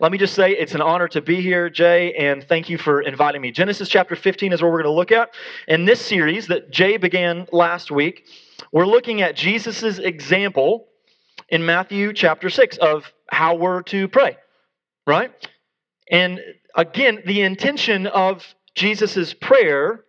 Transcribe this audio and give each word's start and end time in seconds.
let 0.00 0.10
me 0.12 0.18
just 0.18 0.34
say 0.34 0.50
it's 0.50 0.74
an 0.74 0.80
honor 0.80 1.08
to 1.08 1.20
be 1.20 1.40
here, 1.40 1.70
Jay, 1.70 2.14
and 2.14 2.42
thank 2.42 2.68
you 2.68 2.78
for 2.78 3.00
inviting 3.00 3.40
me. 3.40 3.52
Genesis 3.52 3.88
chapter 3.88 4.16
15 4.16 4.52
is 4.52 4.62
what 4.62 4.70
we're 4.72 4.82
going 4.82 4.92
to 4.92 4.96
look 4.96 5.12
at. 5.12 5.30
In 5.68 5.84
this 5.84 6.00
series 6.00 6.48
that 6.48 6.70
Jay 6.70 6.96
began 6.96 7.46
last 7.52 7.90
week, 7.90 8.24
we're 8.72 8.86
looking 8.86 9.22
at 9.22 9.36
Jesus' 9.36 9.98
example 9.98 10.88
in 11.48 11.64
Matthew 11.64 12.12
chapter 12.12 12.50
6 12.50 12.76
of 12.78 13.12
how 13.30 13.54
we're 13.54 13.82
to 13.82 14.08
pray, 14.08 14.36
right? 15.06 15.32
And 16.10 16.40
again, 16.74 17.22
the 17.24 17.42
intention 17.42 18.06
of 18.06 18.44
Jesus' 18.74 19.32
prayer 19.34 20.04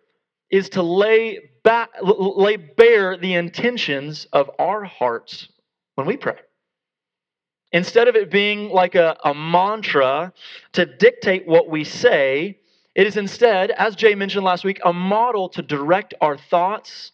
is 0.50 0.70
to 0.70 0.82
lay, 0.82 1.38
lay 2.02 2.56
bare 2.56 3.16
the 3.16 3.34
intentions 3.34 4.26
of 4.32 4.50
our 4.58 4.84
hearts 4.84 5.48
when 5.94 6.06
we 6.06 6.16
pray. 6.16 6.36
Instead 7.72 8.08
of 8.08 8.14
it 8.14 8.30
being 8.30 8.70
like 8.70 8.94
a, 8.94 9.16
a 9.24 9.34
mantra 9.34 10.32
to 10.72 10.86
dictate 10.86 11.46
what 11.46 11.68
we 11.68 11.84
say, 11.84 12.58
it 12.94 13.06
is 13.06 13.16
instead, 13.16 13.70
as 13.72 13.96
Jay 13.96 14.14
mentioned 14.14 14.44
last 14.44 14.64
week, 14.64 14.80
a 14.84 14.92
model 14.92 15.48
to 15.50 15.62
direct 15.62 16.14
our 16.20 16.38
thoughts 16.38 17.12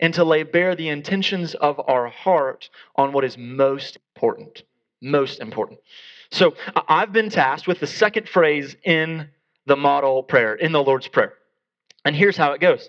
and 0.00 0.12
to 0.14 0.24
lay 0.24 0.42
bare 0.42 0.74
the 0.74 0.88
intentions 0.88 1.54
of 1.54 1.80
our 1.88 2.08
heart 2.08 2.68
on 2.96 3.12
what 3.12 3.24
is 3.24 3.38
most 3.38 3.98
important. 4.14 4.62
Most 5.00 5.40
important. 5.40 5.80
So 6.30 6.54
I've 6.88 7.12
been 7.12 7.30
tasked 7.30 7.66
with 7.66 7.80
the 7.80 7.86
second 7.86 8.28
phrase 8.28 8.76
in 8.84 9.28
the 9.66 9.76
model 9.76 10.22
prayer, 10.22 10.54
in 10.54 10.72
the 10.72 10.82
Lord's 10.82 11.08
Prayer. 11.08 11.34
And 12.04 12.14
here's 12.14 12.36
how 12.36 12.52
it 12.52 12.60
goes 12.60 12.88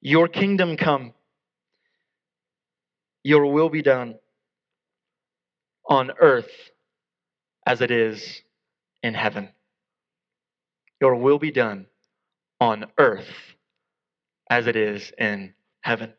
Your 0.00 0.28
kingdom 0.28 0.76
come, 0.76 1.14
your 3.22 3.46
will 3.46 3.68
be 3.70 3.82
done 3.82 4.16
on 5.88 6.12
earth 6.20 6.50
as 7.66 7.80
it 7.80 7.90
is 7.90 8.42
in 9.02 9.14
heaven. 9.14 9.48
Your 11.00 11.16
will 11.16 11.38
be 11.38 11.50
done 11.50 11.86
on 12.60 12.86
earth 12.98 13.28
as 14.48 14.66
it 14.66 14.76
is 14.76 15.12
in 15.18 15.54
heaven. 15.82 16.12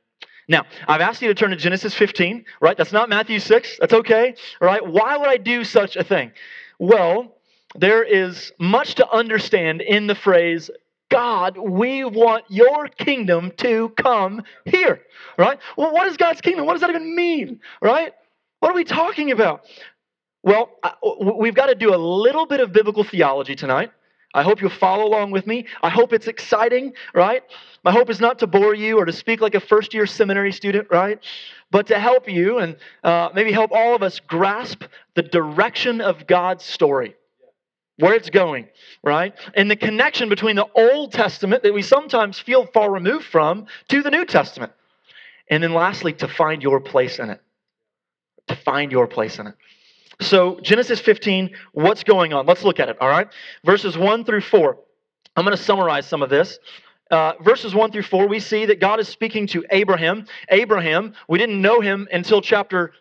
Now, 0.49 0.65
I've 0.87 1.01
asked 1.01 1.21
you 1.21 1.27
to 1.27 1.33
turn 1.35 1.49
to 1.49 1.57
Genesis 1.57 1.93
15, 1.93 2.45
right? 2.61 2.77
That's 2.77 2.93
not 2.93 3.09
Matthew 3.09 3.39
6. 3.39 3.77
That's 3.79 3.93
okay, 3.93 4.35
right? 4.61 4.85
Why 4.85 5.17
would 5.17 5.27
I 5.27 5.37
do 5.37 5.63
such 5.63 5.95
a 5.95 6.03
thing? 6.03 6.31
Well, 6.79 7.35
there 7.75 8.03
is 8.03 8.53
much 8.59 8.95
to 8.95 9.09
understand 9.09 9.81
in 9.81 10.07
the 10.07 10.15
phrase, 10.15 10.69
God, 11.09 11.57
we 11.57 12.05
want 12.05 12.45
your 12.49 12.87
kingdom 12.87 13.51
to 13.57 13.89
come 13.97 14.43
here, 14.65 15.01
right? 15.37 15.59
Well, 15.75 15.93
what 15.93 16.07
is 16.07 16.17
God's 16.17 16.41
kingdom? 16.41 16.65
What 16.65 16.73
does 16.73 16.81
that 16.81 16.89
even 16.89 17.15
mean, 17.15 17.59
right? 17.81 18.13
What 18.59 18.71
are 18.71 18.75
we 18.75 18.83
talking 18.83 19.31
about? 19.31 19.65
Well, 20.43 20.69
we've 21.39 21.55
got 21.55 21.67
to 21.67 21.75
do 21.75 21.93
a 21.93 21.97
little 21.97 22.45
bit 22.45 22.59
of 22.59 22.71
biblical 22.71 23.03
theology 23.03 23.55
tonight. 23.55 23.91
I 24.33 24.43
hope 24.43 24.61
you'll 24.61 24.69
follow 24.69 25.05
along 25.05 25.31
with 25.31 25.47
me. 25.47 25.65
I 25.81 25.89
hope 25.89 26.13
it's 26.13 26.27
exciting, 26.27 26.93
right? 27.13 27.43
My 27.83 27.91
hope 27.91 28.09
is 28.09 28.19
not 28.19 28.39
to 28.39 28.47
bore 28.47 28.75
you 28.75 28.97
or 28.97 29.05
to 29.05 29.13
speak 29.13 29.41
like 29.41 29.55
a 29.55 29.59
first 29.59 29.93
year 29.93 30.05
seminary 30.05 30.51
student, 30.51 30.87
right? 30.91 31.19
But 31.71 31.87
to 31.87 31.99
help 31.99 32.29
you 32.29 32.59
and 32.59 32.77
uh, 33.03 33.29
maybe 33.33 33.51
help 33.51 33.71
all 33.71 33.95
of 33.95 34.03
us 34.03 34.19
grasp 34.19 34.83
the 35.15 35.23
direction 35.23 36.01
of 36.01 36.27
God's 36.27 36.65
story, 36.65 37.15
where 37.97 38.13
it's 38.13 38.29
going, 38.29 38.67
right? 39.03 39.33
And 39.55 39.71
the 39.71 39.75
connection 39.75 40.29
between 40.29 40.55
the 40.55 40.67
Old 40.75 41.13
Testament 41.13 41.63
that 41.63 41.73
we 41.73 41.81
sometimes 41.81 42.37
feel 42.37 42.65
far 42.67 42.91
removed 42.91 43.25
from 43.25 43.65
to 43.89 44.03
the 44.03 44.11
New 44.11 44.25
Testament. 44.25 44.73
And 45.49 45.63
then 45.63 45.73
lastly, 45.73 46.13
to 46.13 46.27
find 46.27 46.61
your 46.61 46.79
place 46.79 47.19
in 47.19 47.29
it 47.29 47.41
find 48.55 48.91
your 48.91 49.07
place 49.07 49.39
in 49.39 49.47
it. 49.47 49.55
So, 50.19 50.59
Genesis 50.61 50.99
15, 50.99 51.51
what's 51.73 52.03
going 52.03 52.33
on? 52.33 52.45
Let's 52.47 52.63
look 52.63 52.79
at 52.79 52.89
it, 52.89 52.97
all 52.99 53.09
right? 53.09 53.27
Verses 53.63 53.97
1 53.97 54.25
through 54.25 54.41
4. 54.41 54.77
I'm 55.35 55.45
going 55.45 55.55
to 55.55 55.61
summarize 55.61 56.07
some 56.07 56.23
of 56.23 56.29
this. 56.29 56.57
Uh, 57.11 57.33
verses 57.41 57.75
1 57.75 57.91
through 57.91 58.01
4, 58.01 58.27
we 58.27 58.39
see 58.39 58.65
that 58.65 58.79
God 58.79 58.99
is 58.99 59.07
speaking 59.07 59.45
to 59.47 59.63
Abraham. 59.69 60.25
Abraham, 60.49 61.13
we 61.27 61.37
didn't 61.37 61.61
know 61.61 61.79
him 61.79 62.07
until 62.11 62.41
chapter 62.41 62.93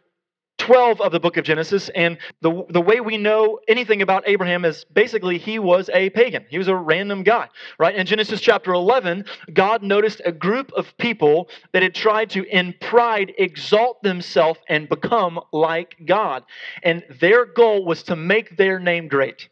12 0.59 1.01
of 1.01 1.13
the 1.13 1.21
book 1.21 1.37
of 1.37 1.45
Genesis. 1.45 1.91
And 1.95 2.19
the, 2.41 2.65
the 2.71 2.81
way 2.81 3.01
we 3.01 3.17
know 3.17 3.61
anything 3.69 4.03
about 4.03 4.25
Abraham 4.27 4.65
is 4.65 4.85
basically 4.85 5.39
he 5.39 5.59
was 5.59 5.91
a 5.93 6.11
pagan. 6.11 6.47
He 6.49 6.59
was 6.59 6.69
a 6.69 6.75
random 6.75 7.23
guy, 7.23 7.49
right? 7.79 7.95
In 7.95 8.07
Genesis 8.07 8.41
chapter 8.41 8.73
11, 8.73 9.25
God 9.53 9.83
noticed 9.83 10.23
a 10.25 10.33
group 10.33 10.73
of 10.73 10.97
people 10.99 11.49
that 11.73 11.83
had 11.83 11.95
tried 11.95 12.31
to, 12.31 12.45
in 12.45 12.75
pride, 12.81 13.33
exalt 13.39 14.03
themselves 14.03 14.59
and 14.69 14.89
become 14.89 15.41
like 15.53 15.97
God. 16.05 16.45
And 16.83 17.05
their 17.21 17.45
goal 17.45 17.85
was 17.85 18.03
to 18.05 18.17
make 18.17 18.57
their 18.57 18.79
name 18.79 19.09
great. 19.09 19.49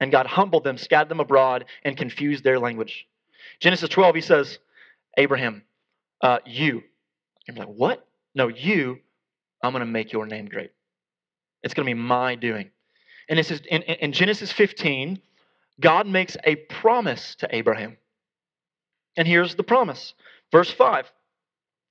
And 0.00 0.12
God 0.12 0.26
humbled 0.26 0.64
them, 0.64 0.78
scattered 0.78 1.08
them 1.08 1.20
abroad, 1.20 1.64
and 1.84 1.96
confused 1.96 2.44
their 2.44 2.58
language. 2.58 3.06
Genesis 3.60 3.88
12, 3.88 4.16
he 4.16 4.20
says, 4.20 4.58
Abraham, 5.16 5.62
uh, 6.20 6.38
you. 6.44 6.82
I'm 7.48 7.54
like, 7.54 7.68
what? 7.68 8.06
No, 8.34 8.48
you 8.48 8.98
I'm 9.62 9.72
going 9.72 9.80
to 9.80 9.86
make 9.86 10.12
your 10.12 10.26
name 10.26 10.46
great. 10.46 10.72
It's 11.62 11.74
going 11.74 11.86
to 11.86 11.94
be 11.94 12.00
my 12.00 12.34
doing. 12.34 12.70
And 13.28 13.38
this 13.38 13.50
is 13.50 13.60
in, 13.60 13.82
in 13.82 14.12
Genesis 14.12 14.50
15, 14.52 15.20
God 15.80 16.06
makes 16.06 16.36
a 16.44 16.56
promise 16.56 17.36
to 17.36 17.54
Abraham. 17.54 17.96
And 19.16 19.28
here's 19.28 19.54
the 19.54 19.62
promise. 19.62 20.14
Verse 20.50 20.70
5. 20.70 21.10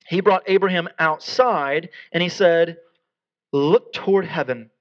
He 0.08 0.22
brought 0.22 0.44
Abraham 0.48 0.90
outside 1.00 1.90
and 2.12 2.22
he 2.22 2.30
said, 2.30 2.78
Look 3.54 3.94
toward 3.94 4.26
heaven 4.26 4.72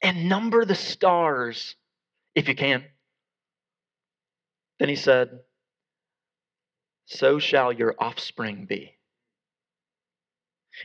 and 0.00 0.28
number 0.28 0.64
the 0.64 0.74
stars 0.74 1.76
if 2.34 2.48
you 2.48 2.54
can. 2.54 2.84
Then 4.78 4.88
he 4.88 4.96
said, 4.96 5.40
So 7.06 7.38
shall 7.38 7.72
your 7.72 7.94
offspring 7.98 8.66
be. 8.66 8.96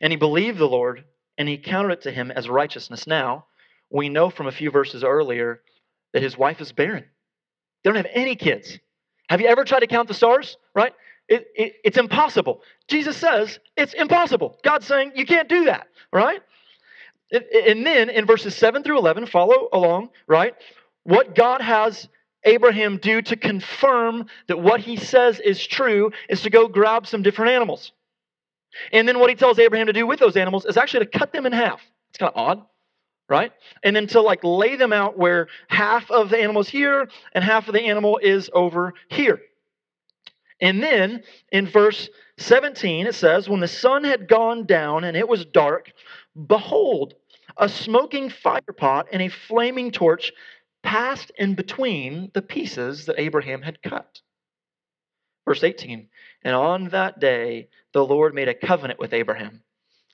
And 0.02 0.12
he 0.12 0.18
believed 0.18 0.58
the 0.58 0.68
Lord, 0.68 1.04
and 1.38 1.48
he 1.48 1.58
counted 1.58 1.94
it 1.94 2.02
to 2.02 2.12
him 2.12 2.32
as 2.32 2.50
righteousness. 2.50 3.08
Now, 3.08 3.46
we 3.90 4.10
know 4.10 4.30
from 4.30 4.48
a 4.48 4.52
few 4.52 4.72
verses 4.72 5.04
earlier 5.04 5.62
that 6.14 6.24
his 6.24 6.38
wife 6.38 6.62
is 6.62 6.72
barren. 6.72 7.06
They 7.84 7.90
don't 7.90 7.96
have 7.96 8.08
any 8.12 8.36
kids. 8.36 8.80
Have 9.30 9.42
you 9.42 9.48
ever 9.48 9.64
tried 9.64 9.82
to 9.82 9.88
count 9.88 10.08
the 10.08 10.14
stars? 10.14 10.58
Right? 10.74 10.94
It, 11.28 11.48
it, 11.56 11.74
it's 11.84 11.98
impossible. 11.98 12.62
Jesus 12.88 13.18
says 13.18 13.60
it's 13.76 13.94
impossible. 13.94 14.58
God's 14.64 14.88
saying 14.88 15.12
you 15.16 15.26
can't 15.26 15.50
do 15.50 15.66
that, 15.66 15.88
right? 16.12 16.42
And 17.32 17.86
then 17.86 18.10
in 18.10 18.26
verses 18.26 18.56
7 18.56 18.84
through 18.84 18.98
11, 18.98 19.26
follow 19.26 19.68
along, 19.74 20.10
right? 20.28 20.56
What 21.04 21.36
God 21.36 21.62
has 21.62 22.08
Abraham 22.46 22.98
do 22.98 23.22
to 23.22 23.36
confirm 23.36 24.28
that 24.48 24.62
what 24.62 24.80
he 24.80 24.96
says 24.96 25.40
is 25.42 25.66
true 25.66 26.12
is 26.30 26.42
to 26.44 26.50
go 26.50 26.70
grab 26.70 27.06
some 27.06 27.22
different 27.22 27.52
animals. 27.52 27.92
And 28.92 29.08
then 29.08 29.20
what 29.20 29.30
he 29.30 29.36
tells 29.36 29.60
Abraham 29.60 29.88
to 29.88 29.94
do 29.94 30.08
with 30.08 30.20
those 30.20 30.38
animals 30.38 30.66
is 30.66 30.78
actually 30.78 31.06
to 31.06 31.18
cut 31.18 31.32
them 31.32 31.46
in 31.46 31.54
half. 31.54 31.82
It's 32.10 32.18
kind 32.18 32.32
of 32.34 32.38
odd, 32.38 32.66
right? 33.30 33.52
And 33.84 33.96
then 33.96 34.08
to 34.08 34.22
like 34.22 34.44
lay 34.44 34.76
them 34.76 34.94
out 34.94 35.18
where 35.18 35.48
half 35.68 36.10
of 36.12 36.30
the 36.30 36.38
animal 36.38 36.62
is 36.62 36.70
here 36.70 37.08
and 37.34 37.44
half 37.44 37.68
of 37.68 37.74
the 37.74 37.82
animal 37.82 38.20
is 38.22 38.50
over 38.54 38.94
here. 39.10 39.40
And 40.60 40.82
then 40.82 41.24
in 41.52 41.68
verse 41.68 42.10
17, 42.40 43.08
it 43.08 43.16
says, 43.16 43.48
When 43.48 43.60
the 43.60 43.68
sun 43.68 44.04
had 44.04 44.28
gone 44.28 44.66
down 44.66 45.04
and 45.04 45.16
it 45.16 45.28
was 45.28 45.46
dark, 45.46 45.92
behold, 46.48 47.14
a 47.58 47.70
smoking 47.70 48.30
firepot 48.30 49.06
and 49.12 49.22
a 49.22 49.30
flaming 49.30 49.92
torch 49.92 50.32
passed 50.84 51.32
in 51.38 51.56
between 51.56 52.32
the 52.34 52.42
pieces 52.42 53.06
that 53.06 53.20
Abraham 53.20 53.62
had 53.62 53.82
cut. 53.82 54.22
Verse 55.46 55.64
18, 55.64 56.10
and 56.44 56.56
on 56.56 56.90
that 56.90 57.20
day 57.20 57.70
the 57.94 58.06
Lord 58.06 58.34
made 58.34 58.48
a 58.48 58.54
covenant 58.54 59.00
with 59.00 59.14
Abraham, 59.14 59.62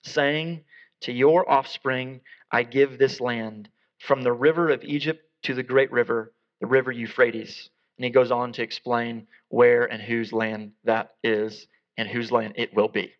saying, 0.03 0.63
To 1.01 1.11
your 1.11 1.49
offspring 1.49 2.21
I 2.51 2.63
give 2.63 2.97
this 2.97 3.19
land, 3.19 3.69
from 3.99 4.21
the 4.21 4.33
river 4.33 4.69
of 4.69 4.83
Egypt 4.83 5.23
to 5.43 5.53
the 5.53 5.63
great 5.63 5.91
river, 5.91 6.33
the 6.61 6.67
river 6.67 6.91
Euphrates. 6.91 7.69
And 7.97 8.05
he 8.05 8.11
goes 8.11 8.31
on 8.31 8.53
to 8.53 8.63
explain 8.63 9.27
where 9.49 9.85
and 9.85 10.01
whose 10.01 10.33
land 10.33 10.71
that 10.83 11.11
is 11.23 11.67
and 11.97 12.07
whose 12.07 12.31
land 12.31 12.53
it 12.57 12.73
will 12.73 12.87
be. 12.87 13.13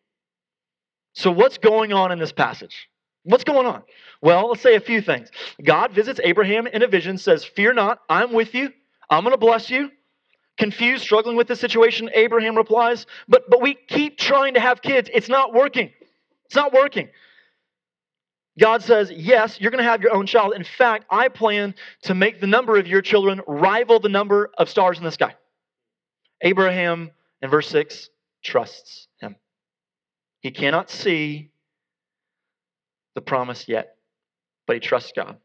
So, 1.14 1.32
what's 1.32 1.58
going 1.58 1.94
on 1.94 2.12
in 2.12 2.20
this 2.20 2.32
passage? 2.32 2.90
What's 3.24 3.44
going 3.44 3.68
on? 3.68 3.84
Well, 4.22 4.50
let's 4.50 4.62
say 4.62 4.76
a 4.76 4.82
few 4.82 5.02
things. 5.02 5.30
God 5.64 5.94
visits 5.94 6.20
Abraham 6.24 6.68
in 6.68 6.82
a 6.82 6.88
vision, 6.88 7.18
says, 7.18 7.46
Fear 7.46 7.74
not, 7.74 8.00
I'm 8.10 8.34
with 8.34 8.54
you. 8.54 8.72
I'm 9.10 9.24
going 9.24 9.34
to 9.34 9.38
bless 9.38 9.70
you 9.70 9.92
confused, 10.58 11.04
struggling 11.04 11.36
with 11.36 11.48
the 11.48 11.56
situation, 11.56 12.10
Abraham 12.14 12.56
replies, 12.56 13.06
but, 13.28 13.50
but 13.50 13.62
we 13.62 13.76
keep 13.88 14.18
trying 14.18 14.54
to 14.54 14.60
have 14.60 14.82
kids. 14.82 15.10
It's 15.14 15.30
not 15.30 15.54
working. 15.54 15.92
It's 16.46 16.56
not 16.56 16.74
working. 16.74 17.10
God 18.60 18.84
says, 18.84 19.12
Yes, 19.12 19.60
you're 19.60 19.72
going 19.72 19.84
to 19.84 19.90
have 19.90 20.02
your 20.02 20.14
own 20.14 20.28
child. 20.28 20.54
In 20.54 20.64
fact, 20.64 21.06
I 21.10 21.28
plan 21.28 21.74
to 22.04 22.14
make 22.14 22.40
the 22.40 22.48
number 22.48 22.78
of 22.78 22.88
your 22.88 23.02
children 23.02 23.42
rival 23.48 24.00
the 24.00 24.10
number 24.10 24.52
of 24.58 24.70
stars 24.70 24.98
in 24.98 25.04
the 25.04 25.12
sky. 25.12 25.36
Abraham, 26.42 27.12
in 27.42 27.50
verse 27.50 27.68
6, 27.70 28.10
trusts 28.44 29.08
him. 29.20 29.36
He 30.42 30.52
cannot 30.52 30.92
see 30.92 31.52
the 33.16 33.22
promise 33.22 33.68
yet, 33.68 33.96
but 34.68 34.76
he 34.76 34.80
trusts 34.80 35.14
God. 35.16 35.38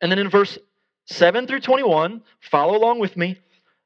And 0.00 0.12
then 0.12 0.18
in 0.18 0.28
verse 0.28 0.58
7 1.06 1.46
through 1.46 1.60
21, 1.60 2.22
follow 2.40 2.76
along 2.76 2.98
with 3.00 3.16
me. 3.16 3.38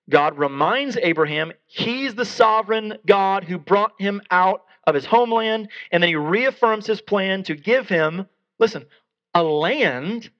God 0.08 0.38
reminds 0.38 0.96
Abraham 0.96 1.52
he's 1.66 2.14
the 2.14 2.24
sovereign 2.24 2.98
God 3.06 3.44
who 3.44 3.58
brought 3.58 3.92
him 3.98 4.22
out 4.30 4.64
of 4.86 4.94
his 4.94 5.04
homeland. 5.04 5.68
And 5.92 6.02
then 6.02 6.08
he 6.08 6.16
reaffirms 6.16 6.86
his 6.86 7.00
plan 7.00 7.42
to 7.44 7.54
give 7.54 7.88
him, 7.88 8.26
listen, 8.58 8.86
a 9.34 9.42
land 9.42 10.30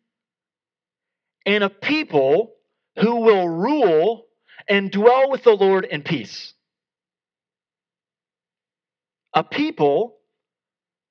and 1.44 1.62
a 1.62 1.70
people 1.70 2.54
who 2.98 3.16
will 3.16 3.48
rule 3.48 4.26
and 4.68 4.90
dwell 4.90 5.30
with 5.30 5.44
the 5.44 5.54
Lord 5.54 5.84
in 5.84 6.02
peace. 6.02 6.54
A 9.34 9.44
people 9.44 10.16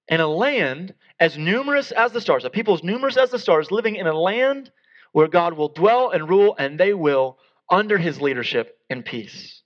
and 0.10 0.22
a 0.22 0.28
land 0.28 0.94
as 1.20 1.38
numerous 1.38 1.92
as 1.92 2.12
the 2.12 2.22
stars, 2.22 2.46
a 2.46 2.50
people 2.50 2.74
as 2.74 2.84
numerous 2.84 3.18
as 3.18 3.32
the 3.32 3.40
stars, 3.40 3.72
living 3.72 3.96
in 3.96 4.08
a 4.08 4.14
land 4.14 4.72
where 5.12 5.28
God 5.28 5.54
will 5.54 5.70
dwell 5.70 6.12
and 6.12 6.30
rule, 6.30 6.56
and 6.60 6.80
they 6.80 6.94
will 6.94 7.38
under 7.70 7.98
his 7.98 8.22
leadership 8.22 8.78
in 8.90 9.04
peace. 9.04 9.62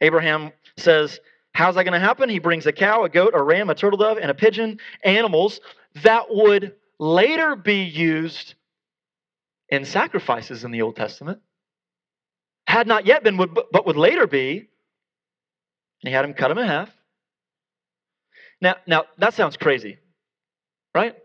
Abraham 0.00 0.52
says, 0.76 1.20
How's 1.52 1.74
that 1.74 1.84
going 1.84 2.00
to 2.00 2.06
happen? 2.06 2.28
He 2.28 2.38
brings 2.38 2.66
a 2.66 2.72
cow, 2.72 3.04
a 3.04 3.08
goat, 3.08 3.32
a 3.34 3.42
ram, 3.42 3.70
a 3.70 3.74
turtle 3.74 3.98
dove, 3.98 4.18
and 4.18 4.30
a 4.30 4.34
pigeon, 4.34 4.78
animals 5.02 5.60
that 6.02 6.26
would 6.30 6.74
later 6.98 7.56
be 7.56 7.82
used 7.82 8.54
in 9.68 9.84
sacrifices 9.84 10.64
in 10.64 10.70
the 10.70 10.82
Old 10.82 10.96
Testament. 10.96 11.40
Had 12.66 12.86
not 12.86 13.04
yet 13.04 13.24
been, 13.24 13.36
but 13.36 13.86
would 13.86 13.96
later 13.96 14.26
be. 14.26 14.58
And 16.02 16.08
he 16.08 16.12
had 16.12 16.24
him 16.24 16.34
cut 16.34 16.48
them 16.48 16.58
in 16.58 16.66
half. 16.66 16.90
Now, 18.60 18.76
now 18.86 19.04
that 19.18 19.34
sounds 19.34 19.56
crazy, 19.56 19.98
right? 20.94 21.16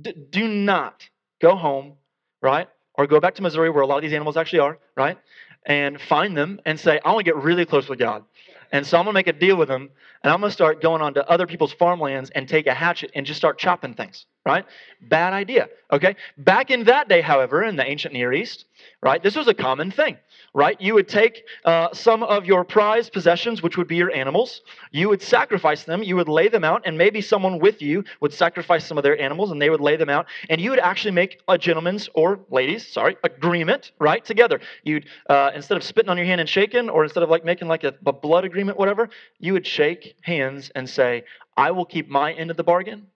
D- 0.00 0.14
do 0.30 0.48
not 0.48 1.08
go 1.40 1.54
home, 1.54 1.94
right? 2.42 2.68
Or 2.98 3.06
go 3.06 3.20
back 3.20 3.36
to 3.36 3.42
Missouri 3.42 3.70
where 3.70 3.82
a 3.82 3.86
lot 3.86 3.96
of 3.96 4.02
these 4.02 4.12
animals 4.12 4.36
actually 4.36 4.58
are, 4.58 4.78
right? 4.96 5.16
And 5.64 6.00
find 6.00 6.36
them 6.36 6.60
and 6.66 6.78
say, 6.78 7.00
I 7.04 7.12
want 7.12 7.24
to 7.24 7.32
get 7.32 7.36
really 7.36 7.64
close 7.64 7.88
with 7.88 7.98
God. 7.98 8.24
And 8.72 8.86
so 8.86 8.98
I'm 8.98 9.04
going 9.04 9.14
to 9.14 9.18
make 9.18 9.28
a 9.28 9.32
deal 9.32 9.56
with 9.56 9.68
them, 9.68 9.88
and 10.22 10.32
I'm 10.32 10.40
going 10.40 10.50
to 10.50 10.52
start 10.52 10.82
going 10.82 11.00
on 11.00 11.14
to 11.14 11.26
other 11.26 11.46
people's 11.46 11.72
farmlands 11.72 12.30
and 12.30 12.46
take 12.46 12.66
a 12.66 12.74
hatchet 12.74 13.12
and 13.14 13.24
just 13.24 13.38
start 13.38 13.58
chopping 13.58 13.94
things, 13.94 14.26
right? 14.48 14.64
Bad 15.00 15.32
idea, 15.32 15.68
okay? 15.92 16.16
Back 16.36 16.70
in 16.70 16.84
that 16.84 17.08
day, 17.08 17.20
however, 17.20 17.62
in 17.62 17.76
the 17.76 17.84
ancient 17.84 18.14
Near 18.14 18.32
East, 18.32 18.64
right, 19.02 19.22
this 19.22 19.36
was 19.36 19.46
a 19.46 19.54
common 19.54 19.90
thing 19.90 20.16
right? 20.54 20.80
You 20.80 20.94
would 20.94 21.08
take 21.08 21.44
uh, 21.64 21.88
some 21.92 22.22
of 22.22 22.46
your 22.46 22.64
prized 22.64 23.12
possessions, 23.12 23.62
which 23.62 23.76
would 23.76 23.88
be 23.88 23.96
your 23.96 24.12
animals, 24.12 24.62
you 24.90 25.08
would 25.08 25.22
sacrifice 25.22 25.84
them, 25.84 26.02
you 26.02 26.16
would 26.16 26.28
lay 26.28 26.48
them 26.48 26.64
out, 26.64 26.82
and 26.84 26.96
maybe 26.96 27.20
someone 27.20 27.58
with 27.58 27.82
you 27.82 28.04
would 28.20 28.32
sacrifice 28.32 28.86
some 28.86 28.98
of 28.98 29.04
their 29.04 29.20
animals 29.20 29.50
and 29.50 29.60
they 29.60 29.70
would 29.70 29.80
lay 29.80 29.96
them 29.96 30.08
out, 30.08 30.26
and 30.48 30.60
you 30.60 30.70
would 30.70 30.78
actually 30.78 31.12
make 31.12 31.40
a 31.48 31.58
gentleman's 31.58 32.08
or 32.14 32.40
ladies, 32.50 32.86
sorry, 32.86 33.16
agreement, 33.24 33.92
right, 33.98 34.24
together. 34.24 34.60
You'd, 34.84 35.06
uh, 35.28 35.50
instead 35.54 35.76
of 35.76 35.84
spitting 35.84 36.10
on 36.10 36.16
your 36.16 36.26
hand 36.26 36.40
and 36.40 36.48
shaking, 36.48 36.88
or 36.88 37.04
instead 37.04 37.22
of 37.22 37.30
like 37.30 37.44
making 37.44 37.68
like 37.68 37.84
a, 37.84 37.94
a 38.06 38.12
blood 38.12 38.44
agreement, 38.44 38.78
whatever, 38.78 39.10
you 39.38 39.52
would 39.52 39.66
shake 39.66 40.16
hands 40.22 40.70
and 40.74 40.88
say, 40.88 41.24
I 41.56 41.70
will 41.72 41.84
keep 41.84 42.08
my 42.08 42.32
end 42.32 42.50
of 42.50 42.56
the 42.56 42.64
bargain. 42.64 43.08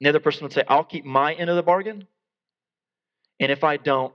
And 0.00 0.06
the 0.06 0.08
other 0.10 0.20
person 0.20 0.42
would 0.44 0.52
say, 0.52 0.64
I'll 0.68 0.84
keep 0.84 1.04
my 1.04 1.34
end 1.34 1.50
of 1.50 1.56
the 1.56 1.62
bargain. 1.62 2.06
And 3.40 3.50
if 3.50 3.64
I 3.64 3.76
don't, 3.76 4.14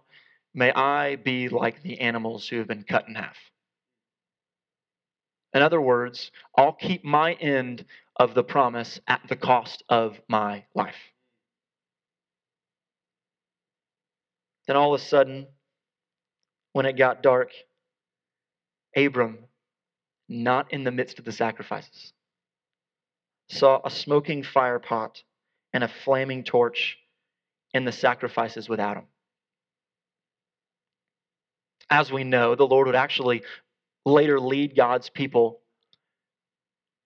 May 0.53 0.71
I 0.71 1.15
be 1.15 1.49
like 1.49 1.83
the 1.83 1.99
animals 2.01 2.47
who 2.47 2.57
have 2.57 2.67
been 2.67 2.83
cut 2.83 3.07
in 3.07 3.15
half. 3.15 3.37
In 5.53 5.61
other 5.61 5.81
words, 5.81 6.31
I'll 6.57 6.73
keep 6.73 7.03
my 7.03 7.33
end 7.33 7.85
of 8.15 8.33
the 8.33 8.43
promise 8.43 8.99
at 9.07 9.21
the 9.29 9.35
cost 9.35 9.83
of 9.89 10.19
my 10.27 10.65
life. 10.75 10.95
Then 14.67 14.75
all 14.75 14.93
of 14.93 15.01
a 15.01 15.03
sudden, 15.03 15.47
when 16.73 16.85
it 16.85 16.97
got 16.97 17.23
dark, 17.23 17.51
Abram, 18.95 19.39
not 20.27 20.71
in 20.71 20.83
the 20.83 20.91
midst 20.91 21.17
of 21.19 21.25
the 21.25 21.31
sacrifices, 21.31 22.13
saw 23.49 23.81
a 23.83 23.89
smoking 23.89 24.43
fire 24.43 24.77
pot 24.77 25.23
and 25.73 25.83
a 25.83 25.87
flaming 25.87 26.43
torch 26.43 26.97
in 27.73 27.85
the 27.85 27.91
sacrifices 27.91 28.67
without 28.67 28.97
him 28.97 29.05
as 31.89 32.11
we 32.11 32.23
know, 32.23 32.55
the 32.55 32.67
Lord 32.67 32.87
would 32.87 32.95
actually 32.95 33.43
later 34.05 34.39
lead 34.39 34.75
God's 34.75 35.09
people 35.09 35.59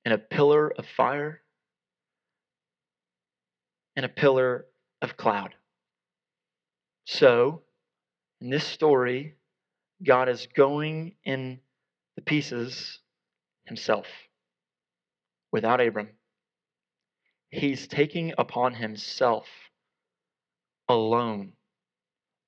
in 0.06 0.12
a 0.12 0.18
pillar 0.18 0.72
of 0.72 0.86
fire 0.86 1.42
and 3.96 4.06
a 4.06 4.10
pillar 4.10 4.66
of 5.02 5.16
cloud. 5.16 5.56
So, 7.06 7.62
in 8.42 8.50
this 8.50 8.66
story, 8.66 9.36
God 10.04 10.28
is 10.28 10.48
going 10.54 11.16
in 11.24 11.60
the 12.16 12.22
pieces 12.22 13.00
himself 13.66 14.08
without 15.52 15.80
Abram. 15.80 16.10
He's 17.54 17.88
taking 17.88 18.34
upon 18.40 18.74
himself 18.74 19.48
alone 20.90 21.54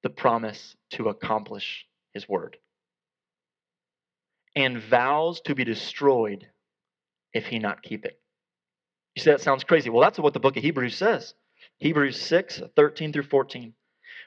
the 0.02 0.10
promise 0.10 0.76
to 0.94 1.10
accomplish 1.10 1.86
his 2.16 2.28
word 2.28 2.58
and 4.56 4.82
vows 4.82 5.42
to 5.42 5.54
be 5.54 5.64
destroyed 5.64 6.48
if 7.34 7.46
he 7.46 7.60
not 7.60 7.84
keep 7.84 8.04
it. 8.04 8.20
You 9.14 9.22
say 9.22 9.30
that 9.30 9.42
sounds 9.42 9.64
crazy. 9.64 9.92
Well, 9.92 10.02
that's 10.02 10.18
what 10.18 10.34
the 10.34 10.40
book 10.40 10.58
of 10.58 10.64
Hebrews 10.64 10.96
says. 10.96 11.36
Hebrews 11.78 12.20
6, 12.20 12.64
13 12.76 13.14
through 13.14 13.24
14. 13.24 13.74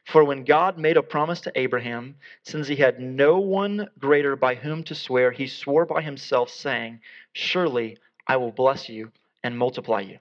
For 0.04 0.22
when 0.22 0.44
God 0.44 0.78
made 0.78 0.96
a 0.96 1.02
promise 1.02 1.40
to 1.40 1.52
Abraham, 1.58 2.14
since 2.44 2.68
he 2.68 2.76
had 2.76 3.00
no 3.00 3.40
one 3.40 3.88
greater 3.98 4.36
by 4.36 4.54
whom 4.54 4.84
to 4.84 4.94
swear, 4.94 5.32
he 5.32 5.48
swore 5.48 5.86
by 5.86 6.02
himself, 6.02 6.50
saying, 6.50 7.00
Surely 7.32 7.98
I 8.28 8.36
will 8.36 8.52
bless 8.52 8.88
you 8.88 9.10
and 9.42 9.58
multiply 9.58 10.02
you. 10.02 10.18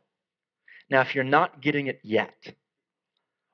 Now, 0.90 1.02
if 1.02 1.16
you're 1.16 1.24
not 1.24 1.62
getting 1.62 1.88
it 1.88 2.00
yet, 2.04 2.36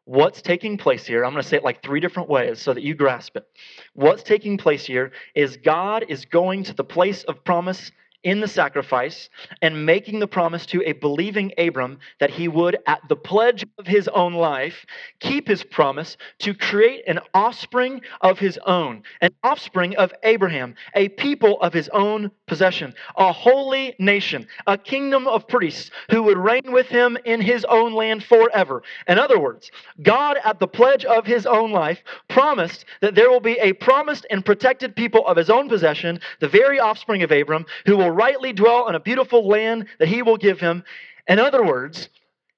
What's 0.06 0.42
taking 0.42 0.78
place 0.78 1.06
here, 1.06 1.24
I'm 1.24 1.32
going 1.32 1.44
to 1.44 1.48
say 1.48 1.56
it 1.56 1.64
like 1.64 1.82
three 1.82 2.02
different 2.02 2.28
ways 2.28 2.62
so 2.62 2.74
that 2.74 2.84
you 2.84 2.94
grasp 2.94 3.38
it. 3.38 3.48
What's 3.94 4.22
taking 4.22 4.58
place 4.58 4.86
here 4.86 5.14
is 5.34 5.56
God 5.56 6.06
is 6.10 6.26
going 6.26 6.64
to 6.66 6.74
the 6.74 6.84
place 6.84 7.24
of 7.24 7.46
promise 7.46 7.90
in 8.24 8.40
the 8.40 8.48
sacrifice 8.48 9.30
and 9.62 9.86
making 9.86 10.20
the 10.20 10.28
promise 10.28 10.66
to 10.68 10.82
a 10.88 10.94
believing 10.94 11.52
Abram 11.58 12.00
that 12.20 12.30
he 12.30 12.48
would, 12.48 12.78
at 12.88 13.02
the 13.10 13.16
pledge 13.16 13.66
of 13.78 13.86
his 13.86 14.08
own 14.08 14.34
life, 14.34 14.86
keep 15.20 15.48
his 15.48 15.64
promise 15.64 16.18
to 16.40 16.54
create 16.54 17.04
an 17.08 17.20
offspring 17.34 18.02
of 18.22 18.40
his 18.40 18.58
own, 18.66 19.04
an 19.22 19.34
offspring 19.44 19.96
of 19.98 20.14
Abraham, 20.24 20.76
a 20.96 21.10
people 21.10 21.60
of 21.62 21.74
his 21.74 21.90
own 21.90 22.32
possession, 22.48 22.94
a 23.18 23.32
holy 23.32 23.96
nation, 24.00 24.48
a 24.68 24.78
kingdom 24.78 25.28
of 25.28 25.48
priests 25.48 25.92
who 26.10 26.24
would 26.24 26.38
reign 26.38 26.72
with 26.72 26.88
him 26.88 27.18
in 27.26 27.42
his 27.42 27.66
own 27.66 27.94
land 27.94 28.24
forever. 28.24 28.84
In 29.08 29.20
other 29.20 29.40
words, 29.40 29.70
God, 30.02 30.38
at 30.44 30.60
the 30.60 30.68
pledge 30.68 31.04
of 31.06 31.26
his 31.26 31.46
own 31.46 31.72
life, 31.72 32.02
promised 32.30 32.86
that 33.02 33.16
there 33.16 33.30
will 33.30 33.42
be 33.42 33.60
a 33.60 33.74
promised 33.74 34.26
and 34.30 34.46
protected 34.46 34.96
people 34.96 35.26
of 35.28 35.38
his 35.38 35.50
own 35.50 35.68
possession, 35.68 36.20
the 36.40 36.48
very 36.48 36.80
offspring 36.80 37.24
of 37.24 37.32
Abram, 37.32 37.66
who 37.86 37.98
will 37.98 38.13
rightly 38.14 38.54
dwell 38.54 38.88
in 38.88 38.96
a 38.96 39.00
beautiful 39.00 39.48
land 39.48 39.88
that 40.00 40.08
he 40.08 40.22
will 40.22 40.38
give 40.38 40.60
him. 40.60 40.84
In 41.28 41.40
other 41.40 41.64
words, 41.64 42.10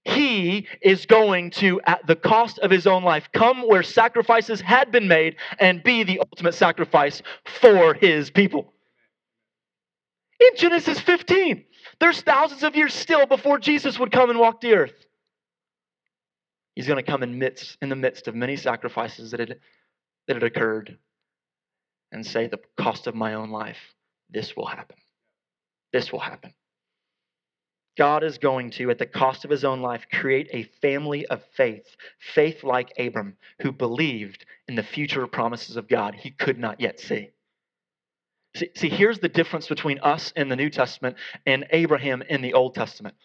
he 0.05 0.67
is 0.81 1.07
going 1.07 1.49
to, 1.51 1.81
at 1.85 2.05
the 2.05 2.15
cost 2.15 2.59
of 2.59 2.69
his 2.69 2.85
own 2.85 3.03
life, 3.03 3.27
come 3.33 3.67
where 3.67 3.81
sacrifices 3.81 4.61
had 4.61 4.91
been 4.91 5.07
made 5.07 5.35
and 5.59 5.83
be 5.83 6.03
the 6.03 6.19
ultimate 6.19 6.53
sacrifice 6.53 7.23
for 7.43 7.95
his 7.95 8.29
people. 8.29 8.71
In 10.39 10.55
Genesis 10.55 10.99
15, 10.99 11.65
there's 11.99 12.21
thousands 12.21 12.61
of 12.63 12.75
years 12.75 12.93
still 12.93 13.25
before 13.25 13.57
Jesus 13.57 13.97
would 13.97 14.11
come 14.11 14.29
and 14.29 14.37
walk 14.37 14.61
the 14.61 14.73
earth. 14.75 15.05
He's 16.75 16.87
going 16.87 17.03
to 17.03 17.11
come 17.11 17.23
in, 17.23 17.39
midst, 17.39 17.77
in 17.81 17.89
the 17.89 17.95
midst 17.95 18.27
of 18.27 18.35
many 18.35 18.57
sacrifices 18.57 19.31
that 19.31 19.39
had, 19.39 19.59
that 20.27 20.35
had 20.35 20.43
occurred 20.43 20.97
and 22.11 22.25
say, 22.25 22.47
The 22.47 22.59
cost 22.77 23.07
of 23.07 23.15
my 23.15 23.33
own 23.33 23.49
life, 23.49 23.77
this 24.29 24.55
will 24.55 24.67
happen 24.67 24.97
this 25.95 26.11
will 26.11 26.19
happen. 26.19 26.53
God 27.97 28.25
is 28.25 28.37
going 28.37 28.71
to, 28.71 28.89
at 28.89 28.99
the 28.99 29.05
cost 29.05 29.45
of 29.45 29.49
his 29.49 29.63
own 29.63 29.81
life, 29.81 30.05
create 30.11 30.49
a 30.51 30.69
family 30.81 31.25
of 31.27 31.41
faith, 31.55 31.87
faith 32.33 32.65
like 32.65 32.91
Abram, 32.99 33.37
who 33.61 33.71
believed 33.71 34.45
in 34.67 34.75
the 34.75 34.83
future 34.83 35.25
promises 35.25 35.77
of 35.77 35.87
God 35.87 36.13
he 36.13 36.31
could 36.31 36.59
not 36.59 36.81
yet 36.81 36.99
see. 36.99 37.29
See, 38.57 38.69
see, 38.75 38.89
here's 38.89 39.19
the 39.19 39.29
difference 39.29 39.69
between 39.69 39.99
us 39.99 40.33
in 40.35 40.49
the 40.49 40.57
New 40.57 40.69
Testament 40.69 41.15
and 41.45 41.65
Abraham 41.71 42.21
in 42.21 42.41
the 42.41 42.53
Old 42.53 42.75
Testament. 42.75 43.15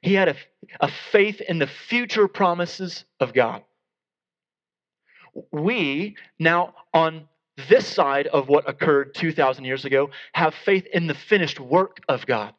He 0.00 0.14
had 0.14 0.28
a, 0.28 0.36
a 0.80 0.88
faith 1.10 1.40
in 1.40 1.58
the 1.58 1.66
future 1.66 2.28
promises 2.28 3.04
of 3.18 3.32
God. 3.32 3.64
We, 5.50 6.16
now 6.38 6.74
on 6.94 7.28
this 7.68 7.86
side 7.86 8.26
of 8.26 8.48
what 8.48 8.68
occurred 8.68 9.14
2,000 9.14 9.64
years 9.64 9.84
ago, 9.84 10.10
have 10.32 10.54
faith 10.54 10.86
in 10.92 11.06
the 11.06 11.14
finished 11.14 11.60
work 11.60 11.98
of 12.08 12.26
God. 12.26 12.54